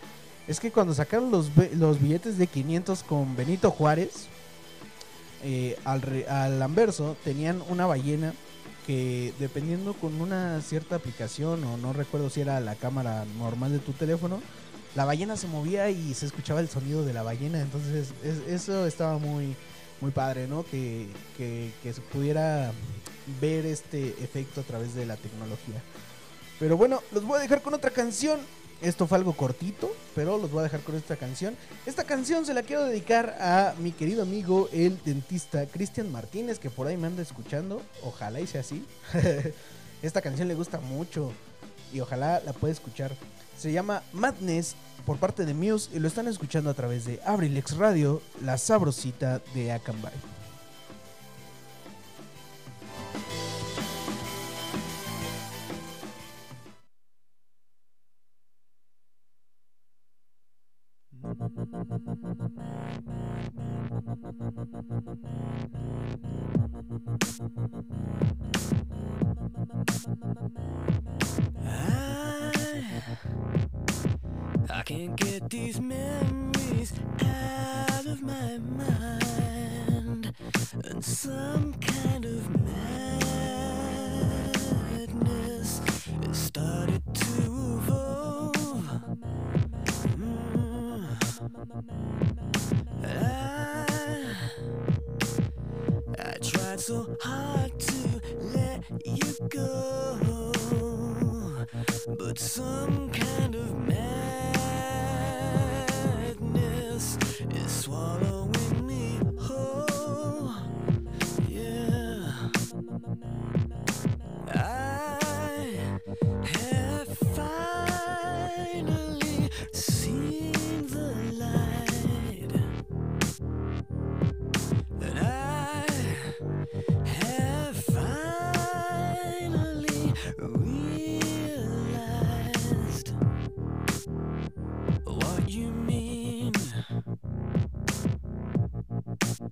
es 0.48 0.58
que 0.58 0.72
cuando 0.72 0.94
sacaron 0.94 1.30
los, 1.30 1.54
billetes 2.00 2.36
de 2.36 2.48
500 2.48 3.04
con 3.04 3.36
Benito 3.36 3.70
Juárez, 3.70 4.26
al, 5.84 6.02
re- 6.02 6.28
al 6.28 6.60
anverso 6.60 7.16
tenían 7.22 7.62
una 7.68 7.86
ballena 7.86 8.34
que 8.86 9.32
dependiendo 9.38 9.94
con 9.94 10.20
una 10.20 10.60
cierta 10.62 10.96
aplicación, 10.96 11.62
o 11.64 11.76
no 11.76 11.92
recuerdo 11.92 12.30
si 12.30 12.40
era 12.40 12.60
la 12.60 12.74
cámara 12.74 13.24
normal 13.38 13.72
de 13.72 13.78
tu 13.78 13.92
teléfono, 13.92 14.40
la 14.96 15.04
ballena 15.04 15.36
se 15.36 15.46
movía 15.46 15.90
y 15.90 16.14
se 16.14 16.26
escuchaba 16.26 16.60
el 16.60 16.68
sonido 16.68 17.04
de 17.04 17.12
la 17.12 17.22
ballena. 17.22 17.60
Entonces 17.60 18.08
es- 18.24 18.38
eso 18.48 18.86
estaba 18.86 19.18
muy, 19.18 19.54
muy 20.00 20.10
padre, 20.10 20.48
¿no? 20.48 20.64
Que, 20.64 21.06
que, 21.36 21.70
que 21.82 21.92
se 21.92 22.00
pudiera 22.00 22.72
ver 23.40 23.66
este 23.66 24.08
efecto 24.24 24.62
a 24.62 24.64
través 24.64 24.94
de 24.94 25.06
la 25.06 25.16
tecnología. 25.16 25.80
Pero 26.58 26.76
bueno, 26.76 27.00
los 27.12 27.24
voy 27.24 27.38
a 27.38 27.42
dejar 27.42 27.62
con 27.62 27.74
otra 27.74 27.90
canción. 27.90 28.40
Esto 28.82 29.06
fue 29.06 29.18
algo 29.18 29.34
cortito, 29.34 29.94
pero 30.14 30.38
los 30.38 30.50
voy 30.50 30.60
a 30.60 30.62
dejar 30.64 30.80
con 30.80 30.96
esta 30.96 31.16
canción. 31.16 31.54
Esta 31.84 32.04
canción 32.04 32.46
se 32.46 32.54
la 32.54 32.62
quiero 32.62 32.84
dedicar 32.84 33.36
a 33.38 33.74
mi 33.78 33.92
querido 33.92 34.22
amigo, 34.22 34.70
el 34.72 34.98
dentista 35.04 35.66
Cristian 35.66 36.10
Martínez, 36.10 36.58
que 36.58 36.70
por 36.70 36.86
ahí 36.86 36.96
me 36.96 37.06
anda 37.06 37.22
escuchando. 37.22 37.82
Ojalá 38.02 38.40
y 38.40 38.46
sea 38.46 38.62
así. 38.62 38.84
esta 40.02 40.22
canción 40.22 40.48
le 40.48 40.54
gusta 40.54 40.80
mucho 40.80 41.32
y 41.92 42.00
ojalá 42.00 42.40
la 42.44 42.54
pueda 42.54 42.72
escuchar. 42.72 43.12
Se 43.58 43.70
llama 43.70 44.02
Madness 44.14 44.74
por 45.04 45.18
parte 45.18 45.44
de 45.44 45.52
Muse 45.52 45.90
y 45.94 45.98
lo 45.98 46.08
están 46.08 46.28
escuchando 46.28 46.70
a 46.70 46.74
través 46.74 47.04
de 47.04 47.20
Abrilex 47.24 47.76
Radio, 47.76 48.22
la 48.42 48.56
sabrosita 48.56 49.42
de 49.54 49.72
Akanbay. 49.72 50.12
I 61.52 61.56
can't 74.84 75.16
get 75.16 75.50
these 75.50 75.80
memories 75.80 76.92
out 77.24 78.06
of 78.06 78.22
my 78.22 78.58
mind, 78.58 80.32
and 80.84 81.04
some 81.04 81.74
kind 81.74 82.24
of 82.24 82.48
madness 85.00 85.80
started 86.32 87.02
to 87.14 87.78
evolve. 87.78 89.69
I, 91.56 91.66
I 96.18 96.32
tried 96.42 96.80
so 96.80 97.16
hard 97.20 97.78
to 97.78 98.20
let 98.40 98.84
you 99.04 99.48
go, 99.48 100.18
but 102.18 102.38
some 102.38 103.10
kind 103.10 103.54
of 103.54 103.76
madness 103.88 104.38
is 107.50 107.72
swallowing 107.72 108.86
me 108.86 109.18
whole. 109.38 110.54
Yeah, 111.48 112.32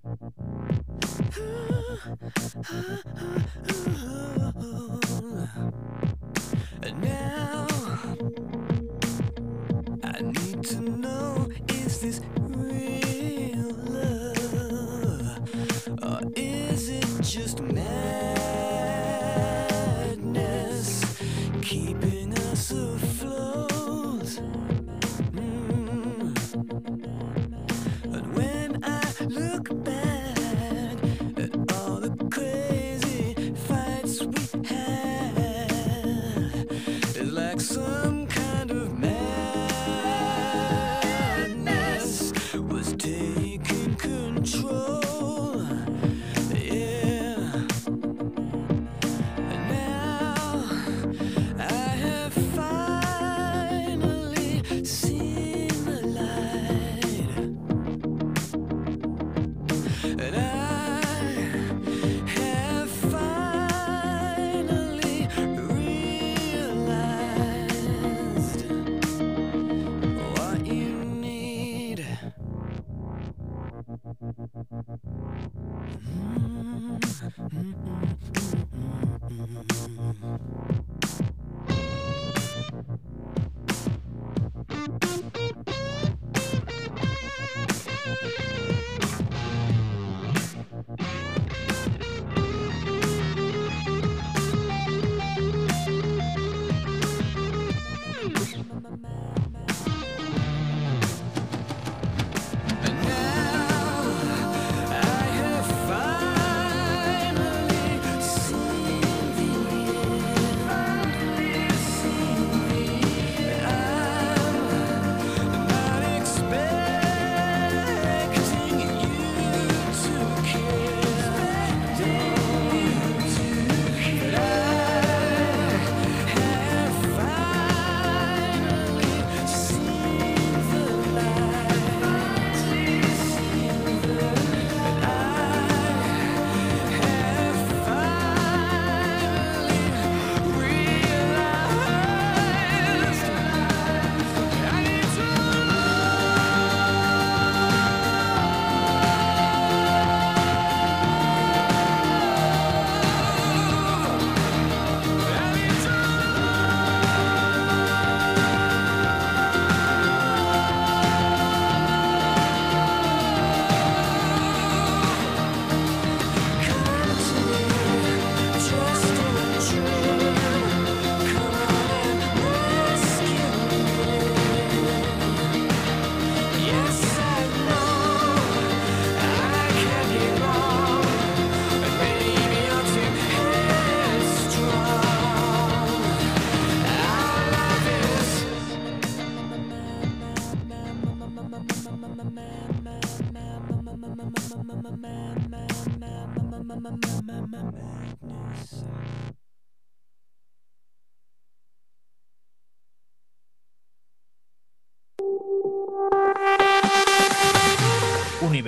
And 6.83 7.03
now 7.03 7.68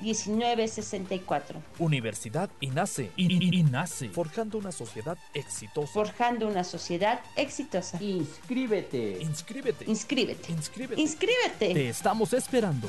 718-127-1964. 0.00 1.56
Universidad 1.78 2.50
INACE. 2.60 3.10
I- 3.16 3.26
I- 3.26 3.58
INACE. 3.60 4.08
Forjando 4.10 4.58
una 4.58 4.72
sociedad 4.72 5.16
exitosa. 5.34 5.92
Forjando 5.92 6.46
una 6.48 6.64
sociedad 6.64 7.20
exitosa. 7.36 8.02
Inscríbete. 8.02 9.18
Inscríbete. 9.20 9.84
Inscríbete. 9.86 10.52
Inscríbete. 10.52 11.00
Inscríbete. 11.00 11.74
Te 11.74 11.88
estamos 11.88 12.32
esperando. 12.32 12.88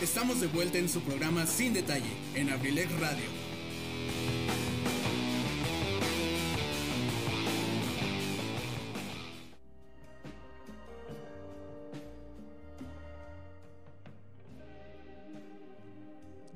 Estamos 0.00 0.40
de 0.40 0.48
vuelta 0.48 0.78
en 0.78 0.88
su 0.88 1.00
programa 1.02 1.46
Sin 1.46 1.74
Detalle, 1.74 2.10
en 2.34 2.50
Abrilex 2.50 2.90
Radio. 2.98 3.41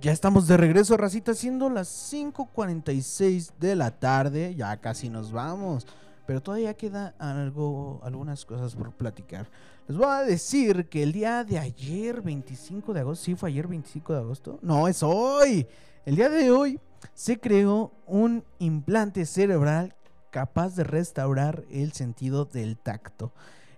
Ya 0.06 0.12
estamos 0.12 0.46
de 0.46 0.56
regreso, 0.56 0.96
racita, 0.96 1.34
siendo 1.34 1.68
las 1.68 1.88
5.46 2.12 3.54
de 3.58 3.74
la 3.74 3.90
tarde. 3.90 4.54
Ya 4.54 4.76
casi 4.76 5.10
nos 5.10 5.32
vamos. 5.32 5.84
Pero 6.28 6.40
todavía 6.40 6.74
queda 6.74 7.16
algo, 7.18 8.00
algunas 8.04 8.44
cosas 8.44 8.76
por 8.76 8.92
platicar. 8.92 9.50
Les 9.88 9.96
voy 9.96 10.06
a 10.06 10.22
decir 10.22 10.88
que 10.88 11.02
el 11.02 11.10
día 11.10 11.42
de 11.42 11.58
ayer, 11.58 12.22
25 12.22 12.94
de 12.94 13.00
agosto, 13.00 13.24
¿sí 13.24 13.34
fue 13.34 13.48
ayer 13.48 13.66
25 13.66 14.12
de 14.12 14.18
agosto? 14.20 14.60
No, 14.62 14.86
es 14.86 15.02
hoy. 15.02 15.66
El 16.04 16.14
día 16.14 16.28
de 16.28 16.52
hoy 16.52 16.78
se 17.12 17.40
creó 17.40 17.90
un 18.06 18.44
implante 18.60 19.26
cerebral 19.26 19.96
capaz 20.30 20.76
de 20.76 20.84
restaurar 20.84 21.64
el 21.68 21.94
sentido 21.94 22.44
del 22.44 22.76
tacto. 22.76 23.32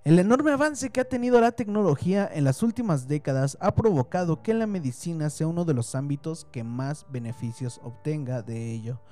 El 0.08 0.18
enorme 0.18 0.52
avance 0.52 0.88
que 0.88 1.02
ha 1.02 1.04
tenido 1.04 1.38
la 1.38 1.52
tecnología 1.52 2.26
en 2.32 2.44
las 2.44 2.62
últimas 2.62 3.08
décadas 3.08 3.58
ha 3.60 3.74
provocado 3.74 4.42
que 4.42 4.54
la 4.54 4.66
medicina 4.66 5.28
sea 5.28 5.48
uno 5.48 5.66
de 5.66 5.74
los 5.74 5.94
ámbitos 5.94 6.46
que 6.50 6.64
más 6.64 7.04
beneficios 7.12 7.78
obtenga 7.84 8.40
de 8.40 8.72
ello. 8.72 9.02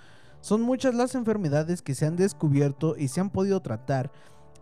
Son 0.40 0.62
muchas 0.62 0.94
las 0.94 1.14
enfermedades 1.14 1.82
que 1.82 1.94
se 1.94 2.06
han 2.06 2.16
descubierto 2.16 2.96
y 2.96 3.08
se 3.08 3.20
han 3.20 3.28
podido 3.28 3.60
tratar 3.60 4.10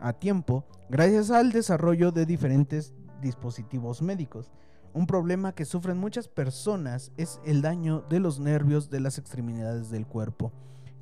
a 0.01 0.13
tiempo 0.13 0.65
gracias 0.91 1.31
al 1.31 1.53
desarrollo 1.53 2.11
de 2.11 2.27
diferentes 2.27 2.95
dispositivos 3.23 4.03
médicos. 4.03 4.51
Un 4.93 5.07
problema 5.07 5.55
que 5.55 5.65
sufren 5.65 5.99
muchas 5.99 6.27
personas 6.27 7.13
es 7.17 7.39
el 7.45 7.63
daño 7.63 8.05
de 8.11 8.19
los 8.19 8.41
nervios 8.41 8.91
de 8.91 8.99
las 8.99 9.19
extremidades 9.19 9.89
del 9.89 10.05
cuerpo, 10.05 10.51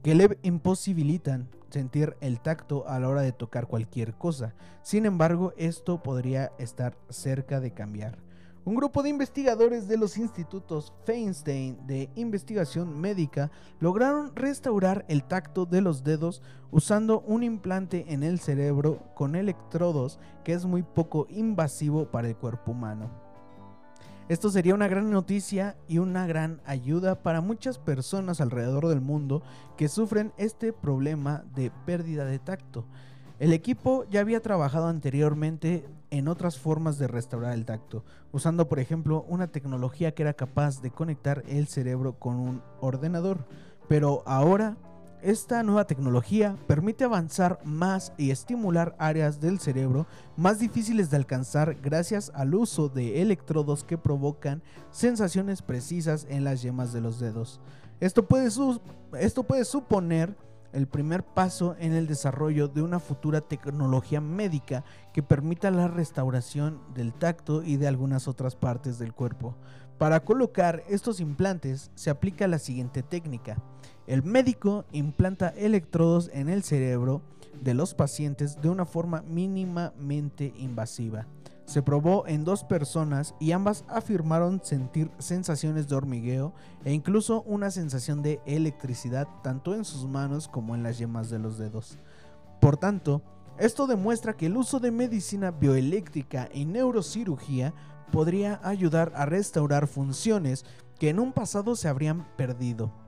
que 0.03 0.15
le 0.15 0.39
imposibilitan 0.43 1.49
sentir 1.73 2.17
el 2.21 2.41
tacto 2.41 2.87
a 2.87 3.01
la 3.01 3.09
hora 3.09 3.23
de 3.23 3.33
tocar 3.33 3.67
cualquier 3.67 4.15
cosa. 4.15 4.55
Sin 4.83 5.07
embargo, 5.07 5.53
esto 5.57 6.03
podría 6.03 6.53
estar 6.59 6.97
cerca 7.09 7.61
de 7.61 7.73
cambiar. 7.73 8.19
Un 8.65 8.77
grupo 8.77 9.03
de 9.03 9.09
investigadores 9.09 9.89
de 9.89 9.97
los 9.97 10.17
institutos 10.17 10.93
Feinstein 11.05 11.85
de 11.85 12.11
investigación 12.15 13.01
médica 13.01 13.51
lograron 13.81 14.37
restaurar 14.37 15.05
el 15.09 15.25
tacto 15.25 15.67
de 15.67 15.81
los 15.81 16.05
dedos 16.05 16.43
usando 16.71 17.23
un 17.23 17.43
implante 17.43 18.05
en 18.13 18.23
el 18.23 18.39
cerebro 18.39 19.03
con 19.17 19.35
electrodos 19.35 20.21
que 20.45 20.53
es 20.53 20.65
muy 20.65 20.85
poco 20.85 21.27
invasivo 21.29 22.09
para 22.13 22.29
el 22.29 22.37
cuerpo 22.37 22.71
humano. 22.71 23.22
Esto 24.33 24.49
sería 24.49 24.75
una 24.75 24.89
gran 24.89 25.11
noticia 25.11 25.77
y 25.89 25.99
una 25.99 26.27
gran 26.27 26.63
ayuda 26.65 27.23
para 27.23 27.43
muchas 27.43 27.79
personas 27.79 28.41
alrededor 28.41 28.89
del 28.89 29.03
mundo 29.03 29.43
que 29.77 29.91
sufren 29.91 30.33
este 30.39 30.73
problema 30.73 31.45
de 31.55 31.71
pérdida 31.85 32.25
de 32.25 32.39
tacto. 32.39 32.87
El 33.39 33.53
equipo 33.53 34.07
ya 34.09 34.21
había 34.21 34.41
trabajado 34.41 34.87
anteriormente 34.87 35.87
en 36.09 36.29
otras 36.29 36.59
formas 36.59 36.97
de 36.97 37.09
restaurar 37.09 37.53
el 37.53 37.67
tacto, 37.67 38.07
usando 38.33 38.71
por 38.71 38.79
ejemplo 38.79 39.27
una 39.29 39.49
tecnología 39.49 40.15
que 40.15 40.23
era 40.23 40.33
capaz 40.33 40.81
de 40.81 40.91
conectar 40.91 41.43
el 41.47 41.67
cerebro 41.67 42.19
con 42.19 42.37
un 42.37 42.63
ordenador, 42.81 43.47
pero 43.87 44.23
ahora 44.25 44.79
esta 45.23 45.63
nueva 45.63 45.87
tecnología 45.87 46.57
permite 46.67 47.05
avanzar 47.05 47.61
más 47.65 48.13
y 48.19 48.31
estimular 48.31 48.97
áreas 48.99 49.41
del 49.41 49.61
cerebro 49.61 50.07
más 50.37 50.59
difíciles 50.59 51.11
de 51.11 51.17
alcanzar 51.17 51.77
gracias 51.81 52.33
al 52.35 52.55
uso 52.55 52.89
de 52.89 53.23
electrodos 53.23 53.85
que 53.85 53.99
provocan 53.99 54.63
sensaciones 54.91 55.63
precisas 55.63 56.27
en 56.29 56.45
las 56.45 56.63
yemas 56.63 56.93
de 56.93 57.01
los 57.01 57.21
dedos. 57.21 57.61
Esto 58.01 58.27
puede, 58.27 58.51
suponer 59.65 60.37
el 60.73 60.89
primer 60.89 61.23
paso 61.23 61.77
en 61.79 61.93
el 61.93 62.09
desarrollo 62.09 62.67
de 62.67 62.83
una 62.83 62.99
futura 62.99 63.43
tecnología 63.43 64.21
médica 64.21 64.85
que 65.13 65.23
permita 65.23 65.71
la 65.71 65.87
restauración 65.87 66.81
del 66.95 67.13
tacto 67.15 67.63
y 67.63 67.77
de 67.77 67.87
algunas 67.87 68.27
otras 68.27 68.57
partes 68.57 68.99
del 68.99 69.13
cuerpo. 69.13 69.55
Para 69.99 70.25
colocar 70.25 70.83
estos 70.89 71.21
implantes 71.21 71.93
se 71.95 72.11
aplica 72.11 72.49
la 72.49 72.59
siguiente 72.59 73.05
técnica. 73.05 73.63
El 74.07 74.23
médico 74.25 74.85
implanta 74.93 75.49
electrodos 75.51 76.29
en 76.33 76.49
el 76.49 76.63
cerebro 76.65 77.23
de 77.61 77.75
los 77.75 77.95
pacientes 77.95 78.61
de 78.61 78.69
una 78.69 78.85
forma 78.85 79.23
mínimamente 79.23 80.53
invasiva. 80.57 81.27
Se 81.65 81.83
probó 81.83 82.27
en 82.27 82.45
dos 82.45 82.65
personas 82.65 83.35
y 83.39 83.53
ambas 83.53 83.85
afirmaron 83.89 84.61
sentir 84.65 85.11
sensaciones 85.19 85.89
de 85.89 85.95
hormigueo 85.95 86.53
e 86.85 86.93
incluso 86.93 87.43
una 87.43 87.71
sensación 87.71 88.23
de 88.23 88.41
electricidad 88.47 89.29
tanto 89.43 89.75
en 89.75 89.85
sus 89.85 90.09
manos 90.09 90.49
como 90.49 90.75
en 90.75 90.83
las 90.83 90.99
yemas 90.99 91.31
de 91.31 91.39
los 91.39 91.59
dedos. 91.59 91.99
Por 92.61 92.77
tanto, 92.77 93.23
esto 93.59 93.87
demuestra 93.87 94.37
que 94.37 94.47
el 94.47 94.57
uso 94.57 94.81
de 94.81 94.91
medicina 94.91 95.53
bioeléctrica 95.53 96.49
y 96.53 96.65
neurocirugía 96.65 97.73
podría 98.11 98.61
ayudar 98.65 99.13
a 99.15 99.25
restaurar 99.25 99.87
funciones 99.87 100.65
que 100.99 101.11
en 101.11 101.21
un 101.21 101.33
pasado 101.33 101.77
se 101.77 101.89
habrían 101.89 102.27
perdido. 102.37 103.02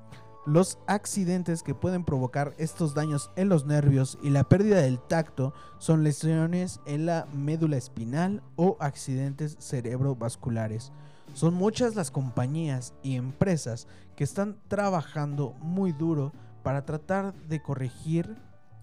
Los 0.47 0.79
accidentes 0.87 1.63
que 1.63 1.75
pueden 1.75 2.05
provocar 2.05 2.53
estos 2.59 2.93
daños 2.93 3.31
en 3.35 3.49
los 3.49 3.65
nervios 3.65 4.19
y 4.23 4.29
la 4.29 4.45
pérdida 4.45 4.83
del 4.83 4.99
tacto 4.99 5.55
son 5.79 6.05
lesiones 6.05 6.81
en 6.85 7.07
la 7.07 7.27
médula 7.33 7.79
espinal 7.79 8.43
o 8.57 8.77
accidentes 8.79 9.57
cerebrovasculares. 9.59 10.93
Son 11.33 11.55
muchas 11.55 11.95
las 11.95 12.11
compañías 12.11 12.93
y 13.03 13.17
empresas 13.17 13.89
que 14.17 14.25
están 14.25 14.59
trabajando 14.69 15.55
muy 15.61 15.93
duro 15.93 16.33
para 16.63 16.85
tratar 16.85 17.33
de 17.49 17.63
corregir 17.63 18.37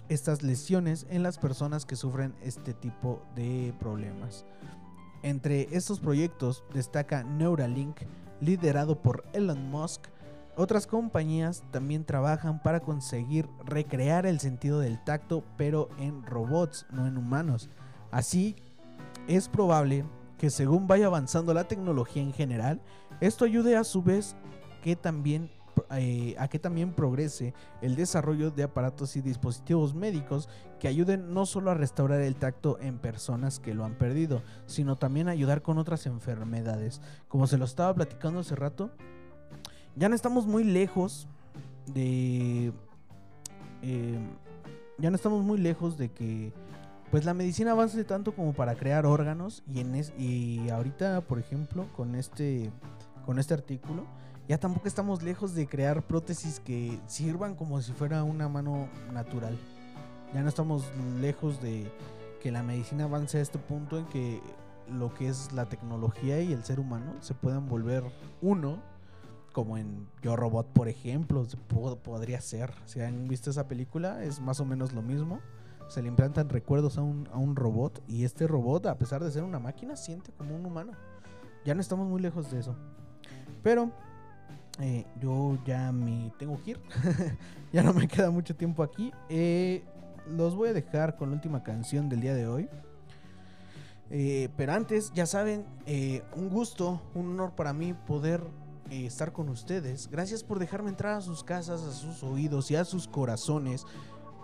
estas 0.10 0.42
lesiones 0.42 1.06
en 1.12 1.22
las 1.22 1.38
personas 1.38 1.86
que 1.86 1.96
sufren 1.96 2.34
este 2.42 2.74
tipo 2.74 3.22
de 3.36 3.72
problemas. 3.80 4.46
Entre 5.22 5.68
estos 5.76 6.00
proyectos 6.00 6.64
destaca 6.74 7.24
Neuralink, 7.24 7.98
liderado 8.40 9.00
por 9.00 9.24
Elon 9.34 9.70
Musk, 9.70 10.08
Otras 10.58 10.86
compañías 10.86 11.64
también 11.72 12.06
trabajan 12.06 12.62
para 12.62 12.82
conseguir 12.82 13.48
recrear 13.66 14.26
el 14.26 14.40
sentido 14.40 14.80
del 14.80 15.04
tacto, 15.04 15.44
pero 15.58 15.90
en 15.98 16.24
robots, 16.24 16.86
no 16.92 17.08
en 17.08 17.18
humanos. 17.18 17.70
Así, 18.12 18.56
es 19.28 19.48
probable 19.48 20.06
que 20.38 20.50
según 20.50 20.88
vaya 20.88 21.06
avanzando 21.06 21.54
la 21.54 21.68
tecnología 21.68 22.22
en 22.22 22.34
general, 22.34 22.82
esto 23.22 23.46
ayude 23.46 23.78
a 23.78 23.84
su 23.84 24.04
vez 24.04 24.36
que 24.82 24.96
también 24.96 25.50
eh, 25.92 26.36
a 26.38 26.48
que 26.48 26.60
también 26.60 26.94
progrese 26.94 27.54
el 27.82 27.96
desarrollo 27.96 28.52
de 28.52 28.64
aparatos 28.64 29.16
y 29.16 29.22
dispositivos 29.22 29.94
médicos 29.94 30.50
que 30.80 30.88
ayuden 30.88 31.34
no 31.34 31.46
solo 31.46 31.72
a 31.72 31.76
restaurar 31.76 32.22
el 32.22 32.36
tacto 32.36 32.78
en 32.82 32.98
personas 33.00 33.60
que 33.60 33.74
lo 33.74 33.86
han 33.86 33.98
perdido, 33.98 34.42
sino 34.66 34.98
también 34.98 35.28
a 35.28 35.32
ayudar 35.32 35.62
con 35.62 35.78
otras 35.78 36.06
enfermedades. 36.08 37.02
Como 37.28 37.48
se 37.48 37.58
lo 37.58 37.66
estaba 37.66 37.94
platicando 37.94 38.42
hace 38.42 38.56
rato, 38.56 38.92
ya 39.96 40.10
no 40.10 40.16
estamos 40.16 40.46
muy 40.48 40.64
lejos 40.64 41.28
de... 41.88 42.72
eh, 43.82 44.20
ya 44.98 45.10
no 45.10 45.16
estamos 45.16 45.44
muy 45.44 45.58
lejos 45.58 45.98
de 45.98 46.10
que 46.12 46.54
pues 47.10 47.26
la 47.26 47.34
medicina 47.34 47.72
avance 47.72 48.04
tanto 48.04 48.34
como 48.34 48.54
para 48.54 48.76
crear 48.76 49.06
órganos 49.06 49.64
y 49.68 49.82
en 49.82 49.96
es- 49.96 50.14
y 50.18 50.70
ahorita 50.70 51.22
por 51.22 51.40
ejemplo 51.40 51.88
con 51.96 52.16
este 52.16 52.72
con 53.26 53.38
este 53.40 53.54
artículo 53.54 54.06
ya 54.48 54.58
tampoco 54.60 54.88
estamos 54.88 55.22
lejos 55.24 55.54
de 55.56 55.68
crear 55.68 56.04
prótesis 56.04 56.60
que 56.60 57.00
sirvan 57.08 57.56
como 57.56 57.82
si 57.82 57.94
fuera 57.94 58.24
una 58.24 58.50
mano 58.50 58.90
natural. 59.14 59.58
Ya 60.34 60.42
no 60.42 60.50
estamos 60.50 60.84
lejos 61.22 61.62
de 61.62 61.90
que 62.42 62.52
la 62.52 62.62
medicina 62.64 63.06
avance 63.06 63.38
a 63.38 63.42
este 63.42 63.60
punto 63.60 63.98
en 63.98 64.06
que 64.06 64.42
lo 64.90 65.14
que 65.14 65.30
es 65.30 65.54
la 65.54 65.68
tecnología 65.70 66.42
y 66.42 66.52
el 66.52 66.64
ser 66.66 66.80
humano 66.80 67.14
se 67.22 67.34
puedan 67.34 67.70
volver 67.70 68.04
uno, 68.42 68.80
como 69.52 69.78
en 69.78 70.08
Yo 70.22 70.36
Robot, 70.36 70.68
por 70.68 70.88
ejemplo, 70.88 71.46
podría 72.04 72.42
ser. 72.42 72.74
Si 72.86 73.02
han 73.02 73.28
visto 73.28 73.50
esa 73.50 73.68
película, 73.68 74.24
es 74.24 74.40
más 74.40 74.60
o 74.60 74.66
menos 74.66 74.94
lo 74.94 75.02
mismo. 75.02 75.40
Se 75.88 76.02
le 76.02 76.08
implantan 76.08 76.50
recuerdos 76.50 76.98
a 76.98 77.02
un, 77.02 77.28
a 77.34 77.38
un 77.38 77.56
robot 77.56 78.02
y 78.08 78.24
este 78.24 78.48
robot, 78.48 78.86
a 78.86 78.98
pesar 78.98 79.24
de 79.24 79.32
ser 79.32 79.44
una 79.44 79.60
máquina, 79.60 79.96
siente 79.96 80.32
como 80.32 80.56
un 80.56 80.66
humano. 80.66 80.94
Ya 81.66 81.76
no 81.76 81.82
estamos 81.82 82.08
muy 82.08 82.22
lejos 82.22 82.50
de 82.52 82.60
eso. 82.60 82.76
Pero 83.62 83.92
eh, 84.80 85.06
yo 85.20 85.58
ya 85.66 85.92
me 85.92 86.32
tengo 86.40 86.62
que 86.64 86.72
ir. 86.72 86.80
ya 87.74 87.84
no 87.84 87.94
me 87.94 88.08
queda 88.08 88.32
mucho 88.32 88.56
tiempo 88.56 88.84
aquí. 88.84 89.12
Eh, 89.30 89.84
los 90.28 90.56
voy 90.56 90.70
a 90.70 90.74
dejar 90.74 91.18
con 91.18 91.30
la 91.30 91.36
última 91.36 91.64
canción 91.64 92.10
del 92.10 92.22
día 92.22 92.34
de 92.34 92.48
hoy. 92.48 92.70
Eh, 94.10 94.50
pero 94.58 94.74
antes, 94.74 95.12
ya 95.14 95.26
saben, 95.26 95.66
un 96.36 96.50
gusto, 96.50 97.02
un 97.14 97.32
honor 97.32 97.56
para 97.56 97.74
mí 97.74 97.94
poder 97.94 98.42
eh, 98.92 99.06
estar 99.06 99.32
con 99.32 99.50
ustedes. 99.50 100.10
Gracias 100.12 100.44
por 100.44 100.60
dejarme 100.60 100.90
entrar 100.90 101.18
a 101.18 101.22
sus 101.22 101.44
casas, 101.44 101.82
a 101.82 101.94
sus 101.94 102.24
oídos 102.24 102.70
y 102.72 102.76
a 102.76 102.84
sus 102.84 103.08
corazones. 103.08 103.86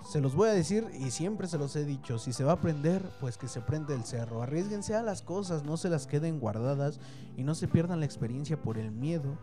Se 0.09 0.21
los 0.21 0.35
voy 0.35 0.47
a 0.47 0.53
decir 0.53 0.87
y 0.97 1.11
siempre 1.11 1.47
se 1.47 1.57
los 1.57 1.75
he 1.75 1.83
dicho, 1.83 2.17
si 2.17 2.31
se 2.31 2.45
va 2.45 2.53
a 2.53 2.61
prender, 2.61 3.03
pues 3.19 3.37
que 3.37 3.49
se 3.49 3.59
prende 3.59 3.93
el 3.93 4.05
cerro. 4.05 4.41
Arriesguense 4.41 4.95
a 4.95 5.03
las 5.03 5.21
cosas, 5.21 5.63
no 5.63 5.75
se 5.75 5.89
las 5.89 6.07
queden 6.07 6.39
guardadas 6.39 7.01
y 7.35 7.43
no 7.43 7.55
se 7.55 7.67
pierdan 7.67 7.99
la 7.99 8.05
experiencia 8.05 8.61
por 8.61 8.77
el 8.77 8.91
miedo 8.91 9.37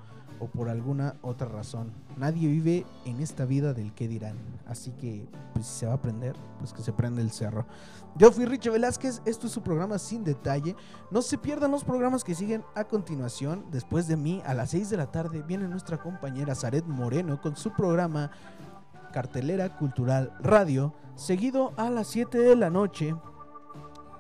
por 0.47 0.69
alguna 0.69 1.17
otra 1.23 1.49
razón. 1.49 1.93
Nadie 2.17 2.49
vive 2.49 2.87
en 3.05 3.21
esta 3.21 3.45
vida 3.45 3.75
del 3.75 3.93
que 3.93 4.09
dirán. 4.09 4.37
Así 4.67 4.93
que, 4.93 5.27
pues 5.53 5.67
si 5.67 5.81
se 5.81 5.87
va 5.87 5.95
a 5.95 6.03
prender, 6.03 6.37
pues 6.59 6.73
que 6.73 6.83
se 6.83 6.93
prende 6.93 7.23
el 7.23 7.31
cerro. 7.31 7.67
Yo 8.17 8.31
fui 8.31 8.45
Richie 8.45 8.71
Velázquez, 8.71 9.21
esto 9.25 9.49
es 9.49 9.53
su 9.53 9.63
programa 9.63 9.99
sin 9.99 10.23
detalle. 10.23 10.77
No 11.11 11.21
se 11.21 11.37
pierdan 11.37 11.73
los 11.73 11.83
programas 11.83 12.23
que 12.23 12.35
siguen 12.35 12.63
a 12.75 12.85
continuación. 12.85 13.65
Después 13.73 14.07
de 14.07 14.17
mí, 14.17 14.41
a 14.47 14.55
las 14.55 14.71
6 14.71 14.91
de 14.91 14.97
la 14.97 15.11
tarde, 15.11 15.43
viene 15.43 15.67
nuestra 15.67 15.99
compañera 15.99 16.55
Zaret 16.55 16.87
Moreno 16.87 17.41
con 17.41 17.57
su 17.57 17.73
programa 17.73 18.31
Cartelera 19.13 19.77
Cultural 19.77 20.33
Radio, 20.41 20.95
seguido 21.17 21.73
a 21.77 21.91
las 21.91 22.07
7 22.09 22.39
de 22.39 22.57
la 22.57 22.71
noche. 22.71 23.15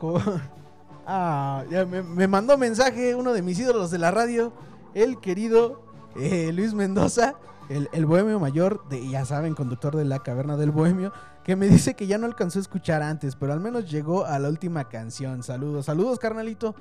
Ah, 1.06 1.64
me, 1.70 2.02
me 2.02 2.26
mandó 2.26 2.56
mensaje 2.56 3.14
uno 3.14 3.34
de 3.34 3.42
mis 3.42 3.58
ídolos 3.58 3.90
de 3.90 3.98
la 3.98 4.10
radio, 4.10 4.54
el 4.94 5.20
querido 5.20 5.83
eh, 6.16 6.52
Luis 6.52 6.74
Mendoza, 6.74 7.34
el, 7.68 7.88
el 7.92 8.06
bohemio 8.06 8.38
mayor, 8.38 8.86
de, 8.88 9.08
ya 9.08 9.24
saben, 9.24 9.54
conductor 9.54 9.96
de 9.96 10.04
la 10.04 10.22
caverna 10.22 10.56
del 10.56 10.70
bohemio, 10.70 11.12
que 11.44 11.56
me 11.56 11.66
dice 11.66 11.94
que 11.94 12.06
ya 12.06 12.18
no 12.18 12.26
alcanzó 12.26 12.58
a 12.58 12.62
escuchar 12.62 13.02
antes, 13.02 13.36
pero 13.36 13.52
al 13.52 13.60
menos 13.60 13.90
llegó 13.90 14.24
a 14.24 14.38
la 14.38 14.48
última 14.48 14.88
canción. 14.88 15.42
Saludos, 15.42 15.86
saludos, 15.86 16.18
carnalito. 16.18 16.74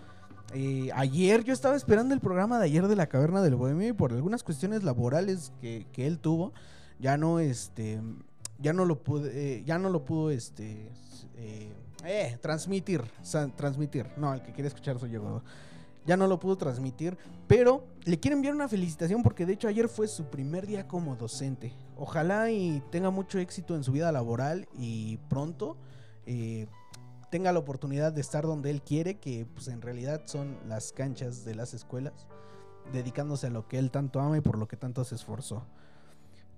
Eh, 0.53 0.89
ayer 0.95 1.43
yo 1.43 1.53
estaba 1.53 1.75
esperando 1.75 2.13
el 2.13 2.19
programa 2.19 2.59
de 2.59 2.65
ayer 2.65 2.87
de 2.87 2.95
la 2.95 3.07
caverna 3.07 3.41
del 3.41 3.55
bohemio 3.55 3.87
y 3.87 3.93
por 3.93 4.11
algunas 4.11 4.43
cuestiones 4.43 4.83
laborales 4.83 5.51
que, 5.59 5.87
que 5.91 6.05
él 6.05 6.19
tuvo, 6.19 6.53
ya 6.99 7.17
no 7.17 7.39
este 7.39 8.01
ya 8.59 8.71
no 8.71 8.85
lo 8.85 9.01
pude 9.01 9.31
eh, 9.33 9.63
ya 9.65 9.79
no 9.79 9.89
lo 9.89 10.05
pudo 10.05 10.29
este 10.29 10.91
transmitir 12.41 13.01
transmitir 13.55 14.05
no 14.15 14.33
el 14.33 14.43
que 14.43 14.53
quiere 14.53 14.67
escuchar 14.67 14.99
soy 14.99 15.11
yo 15.11 15.41
ya 16.05 16.17
no 16.17 16.27
lo 16.27 16.39
pudo 16.39 16.57
transmitir 16.57 17.17
pero 17.47 17.83
le 18.05 18.19
quiero 18.19 18.35
enviar 18.35 18.55
una 18.55 18.67
felicitación 18.67 19.21
porque 19.23 19.45
de 19.45 19.53
hecho 19.53 19.67
ayer 19.67 19.87
fue 19.87 20.07
su 20.07 20.25
primer 20.25 20.65
día 20.65 20.87
como 20.87 21.15
docente. 21.15 21.73
Ojalá 21.95 22.51
y 22.51 22.81
tenga 22.89 23.09
mucho 23.09 23.39
éxito 23.39 23.75
en 23.75 23.83
su 23.83 23.91
vida 23.91 24.11
laboral 24.11 24.67
y 24.77 25.17
pronto 25.29 25.77
eh, 26.25 26.67
tenga 27.29 27.51
la 27.51 27.59
oportunidad 27.59 28.11
de 28.11 28.21
estar 28.21 28.45
donde 28.45 28.69
él 28.69 28.81
quiere 28.81 29.19
que 29.19 29.45
pues 29.45 29.67
en 29.67 29.81
realidad 29.81 30.23
son 30.25 30.57
las 30.67 30.91
canchas 30.91 31.45
de 31.45 31.55
las 31.55 31.73
escuelas 31.73 32.27
dedicándose 32.91 33.47
a 33.47 33.49
lo 33.49 33.67
que 33.67 33.77
él 33.77 33.91
tanto 33.91 34.19
ama 34.19 34.37
y 34.37 34.41
por 34.41 34.57
lo 34.57 34.67
que 34.67 34.77
tanto 34.77 35.03
se 35.03 35.15
esforzó. 35.15 35.65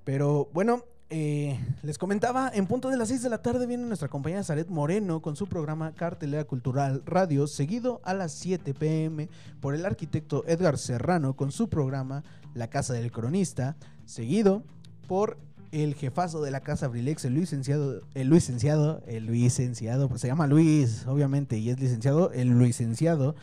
Pero 0.04 0.50
bueno, 0.54 0.86
eh, 1.10 1.60
les 1.84 2.00
comentaba, 2.00 2.52
en 2.54 2.66
punto 2.66 2.90
de 2.90 2.98
las 2.98 3.10
6 3.10 3.22
de 3.22 3.30
la 3.30 3.42
tarde 3.42 3.68
viene 3.68 3.86
nuestra 3.86 4.08
compañera 4.08 4.44
Zaret 4.44 4.70
Moreno 4.70 5.22
con 5.22 5.36
su 5.36 5.48
programa 5.48 5.94
Cartelera 5.94 6.46
Cultural 6.46 7.04
Radio, 7.06 7.46
seguido 7.46 8.02
a 8.04 8.16
las 8.16 8.32
7 8.34 8.74
pm 8.74 9.30
por 9.62 9.76
el 9.76 9.86
arquitecto 9.86 10.44
Edgar 10.48 10.80
Serrano 10.80 11.36
con 11.36 11.52
su 11.52 11.70
programa 11.70 12.24
La 12.56 12.70
Casa 12.70 12.94
del 12.94 13.12
Cronista, 13.12 13.76
seguido 14.06 14.64
por 15.08 15.38
el 15.72 15.94
jefazo 15.94 16.42
de 16.42 16.52
la 16.52 16.62
Casa 16.62 16.88
Abrilex, 16.88 17.26
el 17.26 17.36
licenciado, 17.36 18.02
el 18.16 18.30
licenciado, 18.30 19.04
el 19.06 19.28
licenciado, 19.28 20.10
pues 20.10 20.22
se 20.22 20.28
llama 20.28 20.48
Luis, 20.48 21.06
obviamente, 21.06 21.58
y 21.60 21.70
es 21.70 21.80
licenciado, 21.80 22.32
el 22.32 22.58
licenciado 22.58 23.36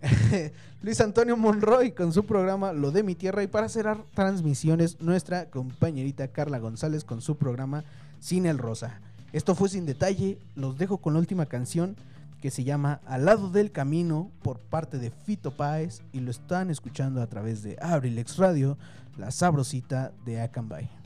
Luis 0.82 1.00
Antonio 1.00 1.36
Monroy 1.36 1.92
con 1.92 2.12
su 2.12 2.26
programa 2.26 2.72
Lo 2.72 2.90
de 2.90 3.02
mi 3.02 3.14
tierra 3.14 3.42
y 3.42 3.46
para 3.46 3.68
cerrar 3.68 3.98
transmisiones 4.14 5.00
nuestra 5.00 5.46
compañerita 5.50 6.28
Carla 6.28 6.58
González 6.58 7.04
con 7.04 7.20
su 7.20 7.36
programa 7.36 7.84
Cine 8.20 8.50
el 8.50 8.58
Rosa. 8.58 9.00
Esto 9.32 9.54
fue 9.54 9.68
sin 9.68 9.86
detalle, 9.86 10.38
los 10.54 10.78
dejo 10.78 10.98
con 10.98 11.14
la 11.14 11.20
última 11.20 11.46
canción 11.46 11.96
que 12.40 12.50
se 12.50 12.64
llama 12.64 13.00
Al 13.06 13.24
lado 13.24 13.50
del 13.50 13.72
camino 13.72 14.30
por 14.42 14.58
parte 14.58 14.98
de 14.98 15.10
Fito 15.10 15.50
Páez 15.50 16.02
y 16.12 16.20
lo 16.20 16.30
están 16.30 16.70
escuchando 16.70 17.22
a 17.22 17.26
través 17.26 17.62
de 17.62 17.76
Abrilex 17.80 18.36
Radio, 18.36 18.78
la 19.16 19.30
sabrosita 19.30 20.12
de 20.24 20.40
Acambay. 20.40 21.05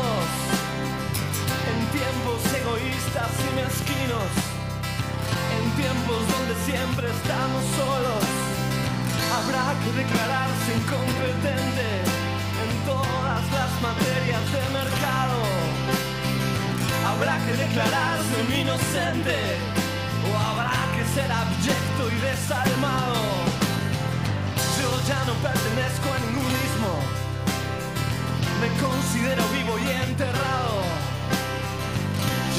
Egoístas 3.01 3.31
y 3.39 3.55
mezquinos. 3.55 4.31
tiempos 5.77 6.21
donde 6.33 6.55
siempre 6.65 7.07
estamos 7.09 7.63
solos. 7.75 8.23
Habrá 9.31 9.73
que 9.81 9.91
declararse 10.03 10.69
incompetente 10.75 11.89
en 12.63 12.71
todas 12.85 13.43
las 13.57 13.71
materias 13.81 14.43
de 14.51 14.63
mercado. 14.79 15.37
Habrá 17.07 17.37
que 17.45 17.53
declararse 17.53 18.33
un 18.45 18.53
inocente 18.53 19.37
o 20.27 20.37
habrá 20.37 20.77
que 20.95 21.03
ser 21.15 21.31
abyecto 21.31 22.03
y 22.11 22.17
desalmado. 22.29 23.21
Yo 24.77 24.89
ya 25.07 25.19
no 25.25 25.33
pertenezco 25.41 26.07
a 26.13 26.19
ningún 26.25 26.51
mismo. 26.61 26.91
Me 28.61 28.69
considero 28.81 29.43
vivo 29.53 29.79
y 29.79 29.89
enterrado. 30.09 31.00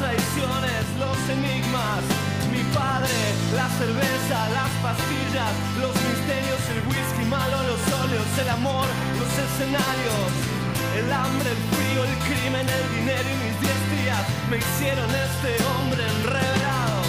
traiciones, 0.00 0.82
los 0.96 1.18
enigmas, 1.28 2.00
mi 2.50 2.64
padre, 2.72 3.20
la 3.54 3.68
cerveza, 3.76 4.38
las 4.56 4.72
pastillas, 4.80 5.52
los 5.78 5.94
misterios, 6.08 6.60
el 6.72 6.80
whisky 6.88 7.24
malo, 7.28 7.56
los 7.68 7.82
óleos, 8.00 8.30
el 8.40 8.48
amor, 8.48 8.88
los 9.20 9.32
escenarios, 9.44 10.30
el 10.96 11.12
hambre, 11.12 11.50
el 11.52 11.62
frío, 11.72 12.00
el 12.08 12.16
crimen, 12.26 12.64
el 12.64 12.86
dinero 12.96 13.28
y 13.28 13.36
mis 13.44 13.56
diez 13.60 13.80
días 14.00 14.24
me 14.48 14.56
hicieron 14.56 15.10
este 15.28 15.52
hombre 15.68 16.02
enredado. 16.16 17.00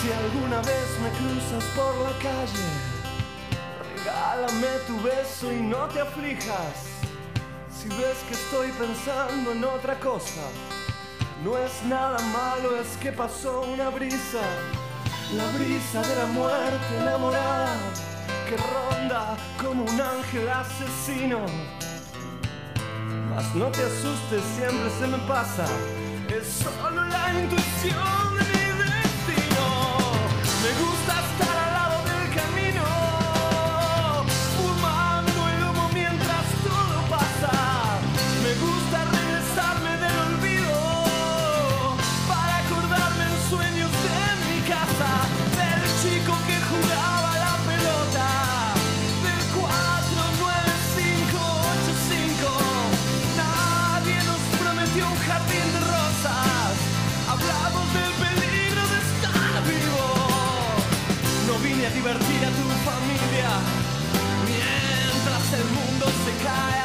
Si 0.00 0.08
alguna 0.10 0.58
vez 0.64 0.88
me 1.04 1.10
cruzas 1.20 1.64
por 1.76 1.92
la 2.00 2.14
calle, 2.18 2.68
Regálame 4.00 4.66
tu 4.86 5.00
beso 5.02 5.52
y 5.52 5.60
no 5.60 5.86
te 5.88 6.00
aflijas. 6.00 6.88
Si 7.70 7.88
ves 7.88 8.16
que 8.26 8.34
estoy 8.34 8.70
pensando 8.72 9.52
en 9.52 9.62
otra 9.64 9.98
cosa, 10.00 10.40
no 11.44 11.56
es 11.56 11.82
nada 11.84 12.18
malo, 12.32 12.76
es 12.76 12.96
que 12.98 13.12
pasó 13.12 13.62
una 13.62 13.88
brisa. 13.90 14.42
La 15.34 15.46
brisa 15.58 16.02
de 16.02 16.16
la 16.16 16.26
muerte 16.26 16.96
enamorada 17.00 17.76
que 18.48 18.56
ronda 18.56 19.36
como 19.62 19.84
un 19.84 20.00
ángel 20.00 20.48
asesino. 20.48 21.40
Mas 23.30 23.54
no 23.54 23.66
te 23.66 23.82
asustes, 23.84 24.42
siempre 24.56 24.90
se 24.98 25.06
me 25.06 25.18
pasa. 25.28 25.66
Es 26.28 26.46
solo 26.64 27.04
la 27.04 27.32
intuición 27.32 28.29
divertir 61.94 62.44
a 62.44 62.50
tu 62.50 62.66
familia 62.88 63.50
mientras 64.46 65.52
el 65.52 65.64
mundo 65.64 66.06
se 66.24 66.44
cae 66.44 66.79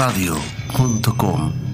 abrilexradio.com 0.00 1.65